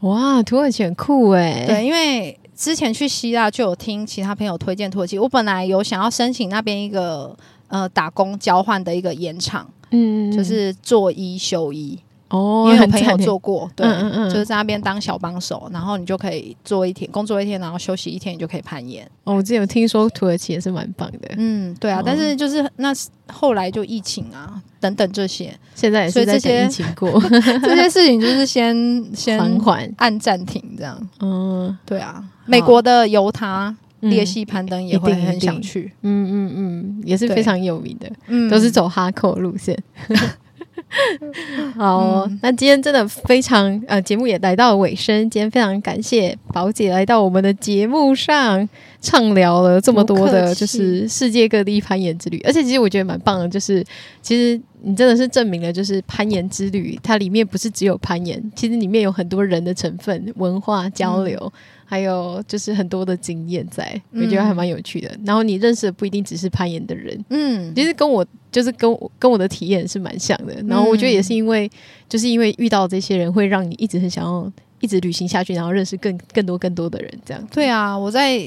[0.00, 1.64] 哇，土耳其很酷哎！
[1.66, 7.34] 对，因为之前去希腊就有听其他朋友推荐土耳其，我本来有想要申请那边一个
[7.68, 11.98] 呃打工交换的一个延长，嗯，就是做一休一。
[12.36, 19.08] 哦，因为有朋友做过，对，嗯嗯嗯，就是在那边当小帮手，然后你就可以做一天，工作一天，然后休息一天，你就可以攀岩。
[19.24, 22.92] 哦，我之前有听说土耳其也是蛮棒的，嗯，对啊，哦、但是就是那
[23.32, 27.20] 后来就疫情啊，等等这些，现在也是在等疫情过，
[27.62, 28.74] 这些事情就是先
[29.14, 29.94] 先缓缓。
[29.98, 31.08] 按暂停这样。
[31.20, 39.76] 嗯，对啊，美国的犹他裂隙攀登也会很想去，嗯嗯嗯，也是非常有名的，嗯，都是走哈扣路线。
[41.76, 45.28] 好、哦，嗯、那今天真的非常呃，节目也来到了尾声。
[45.28, 48.68] 今天非常感谢宝姐来到我们的节目上，
[49.06, 52.40] 畅聊了这么多的，就是世界各地攀岩之旅。
[52.44, 53.84] 而且其实我觉得蛮棒的，就是
[54.20, 61.38] 其实你真的是证明了，就是攀岩之旅它里面不是只有攀岩，其实里面有很多人的成分、文化交流。
[61.40, 61.52] 嗯
[61.88, 65.08] 还有就是很多的经验在，我觉得还蛮有趣的。
[65.10, 70.52] 嗯、然后你认识的不一定只是攀岩的人，嗯，其实跟我就是跟我跟我的体验是蛮像的。
[70.66, 71.70] 然后我觉得也是因为，
[72.08, 77.20] 就是因为遇到这些人，会让你一直很想要一直旅行下去，然后认识更更多更多的人。
[77.24, 78.40] 这样对啊，我在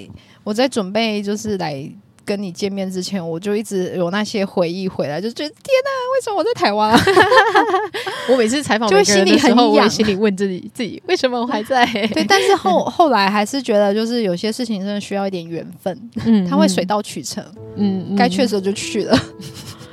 [0.44, 1.90] 我在准备就是来。
[2.26, 7.02] 跟你见面之前，我就一直有那些回忆回来，就觉得天哪，为什么我在台湾啊？
[8.30, 11.84] 我每次采访就心里很痒，我心里问自己自己为什么我还在？
[12.14, 17.44] 对，但是后后来还是觉得，就是有些事情真的需要一点缘分，嗯，它会水到渠成，
[17.76, 19.20] 嗯，该去的时候就去了，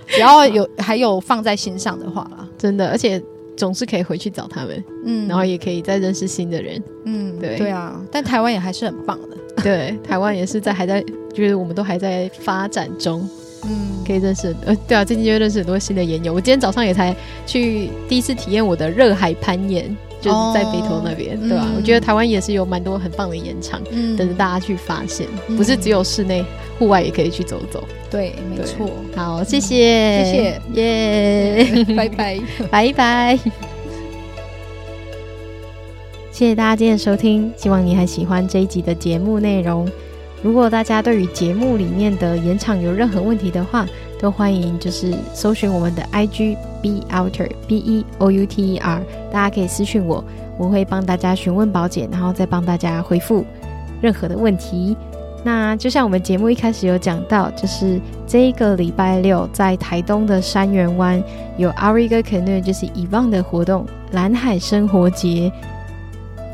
[0.09, 3.19] 只要有还有放在心上的话啦，真的，而且
[3.57, 7.57] 总是可以回去找他们，嗯，然后也可以再认识新的人，嗯，对。
[7.57, 9.37] 对啊，但台湾也还是很棒的。
[9.65, 11.03] 对，台湾也是在还在，
[11.33, 13.27] 就是我们都还在发展中，
[13.65, 16.33] 嗯，可以认识，呃，对啊，最近就认识很多新的岩友。
[16.33, 19.97] 我今天早上也才去第一次体验我的热海攀岩，
[20.27, 21.69] 就是在北投那边，哦、对吧、啊？
[21.71, 26.45] 嗯、我觉得台湾也是有蛮多很棒的岩场，嗯，等着大家去发现，嗯、不是只有室内，
[26.79, 27.83] 户外也可以去走走。
[28.11, 28.91] 对，没错。
[29.15, 33.39] 好，谢谢，谢谢，耶，拜拜， 拜拜。
[36.33, 39.89] 谢谢大家今天的收听，希望你还喜欢这一集的节目内容。
[40.43, 43.87] 如果大家对于节目里面的岩场有任何问题的话，
[44.21, 50.25] 都欢迎就是搜寻我们的 IG B Outer B E O U T E R，大家可以私讯我，
[50.59, 53.45] 我会帮大家询问宝姐，然后再帮大家回复
[54.01, 54.97] 任何的问题。
[55.45, 61.23] 那就像我们节目一开始有讲到，就是这一个礼拜六在台东的山园湾
[61.57, 65.53] 有 Auriga Canoe，就是以往的活动——蓝海生活节。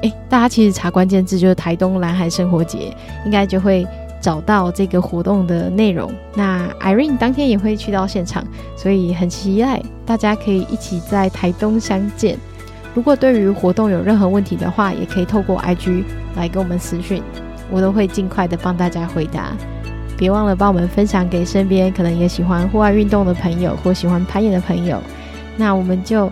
[0.03, 2.95] 诶，大家其实查关键字就是台东蓝海生活节，
[3.25, 3.87] 应该就会
[4.23, 6.11] 找到这个活动的内容。
[6.35, 8.43] 那 Irene 当天也会去到现场，
[8.75, 12.39] 所以很期待大家可以一起在台东相见。
[12.95, 16.05] 如果对于活动有任何问题的话，也可以透过 IG
[16.37, 17.23] 来跟我们私讯，
[17.71, 19.53] 我都会尽快的帮大家回答。
[20.17, 24.99] 别忘了帮我们分享给身边可能也喜欢户外运动的朋友或喜欢攀岩的朋友。
[25.57, 26.31] 那我们就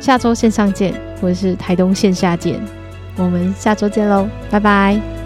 [0.00, 2.60] 下周线上见，或者是台东线下见。
[3.16, 5.19] 我们下周见喽，拜拜。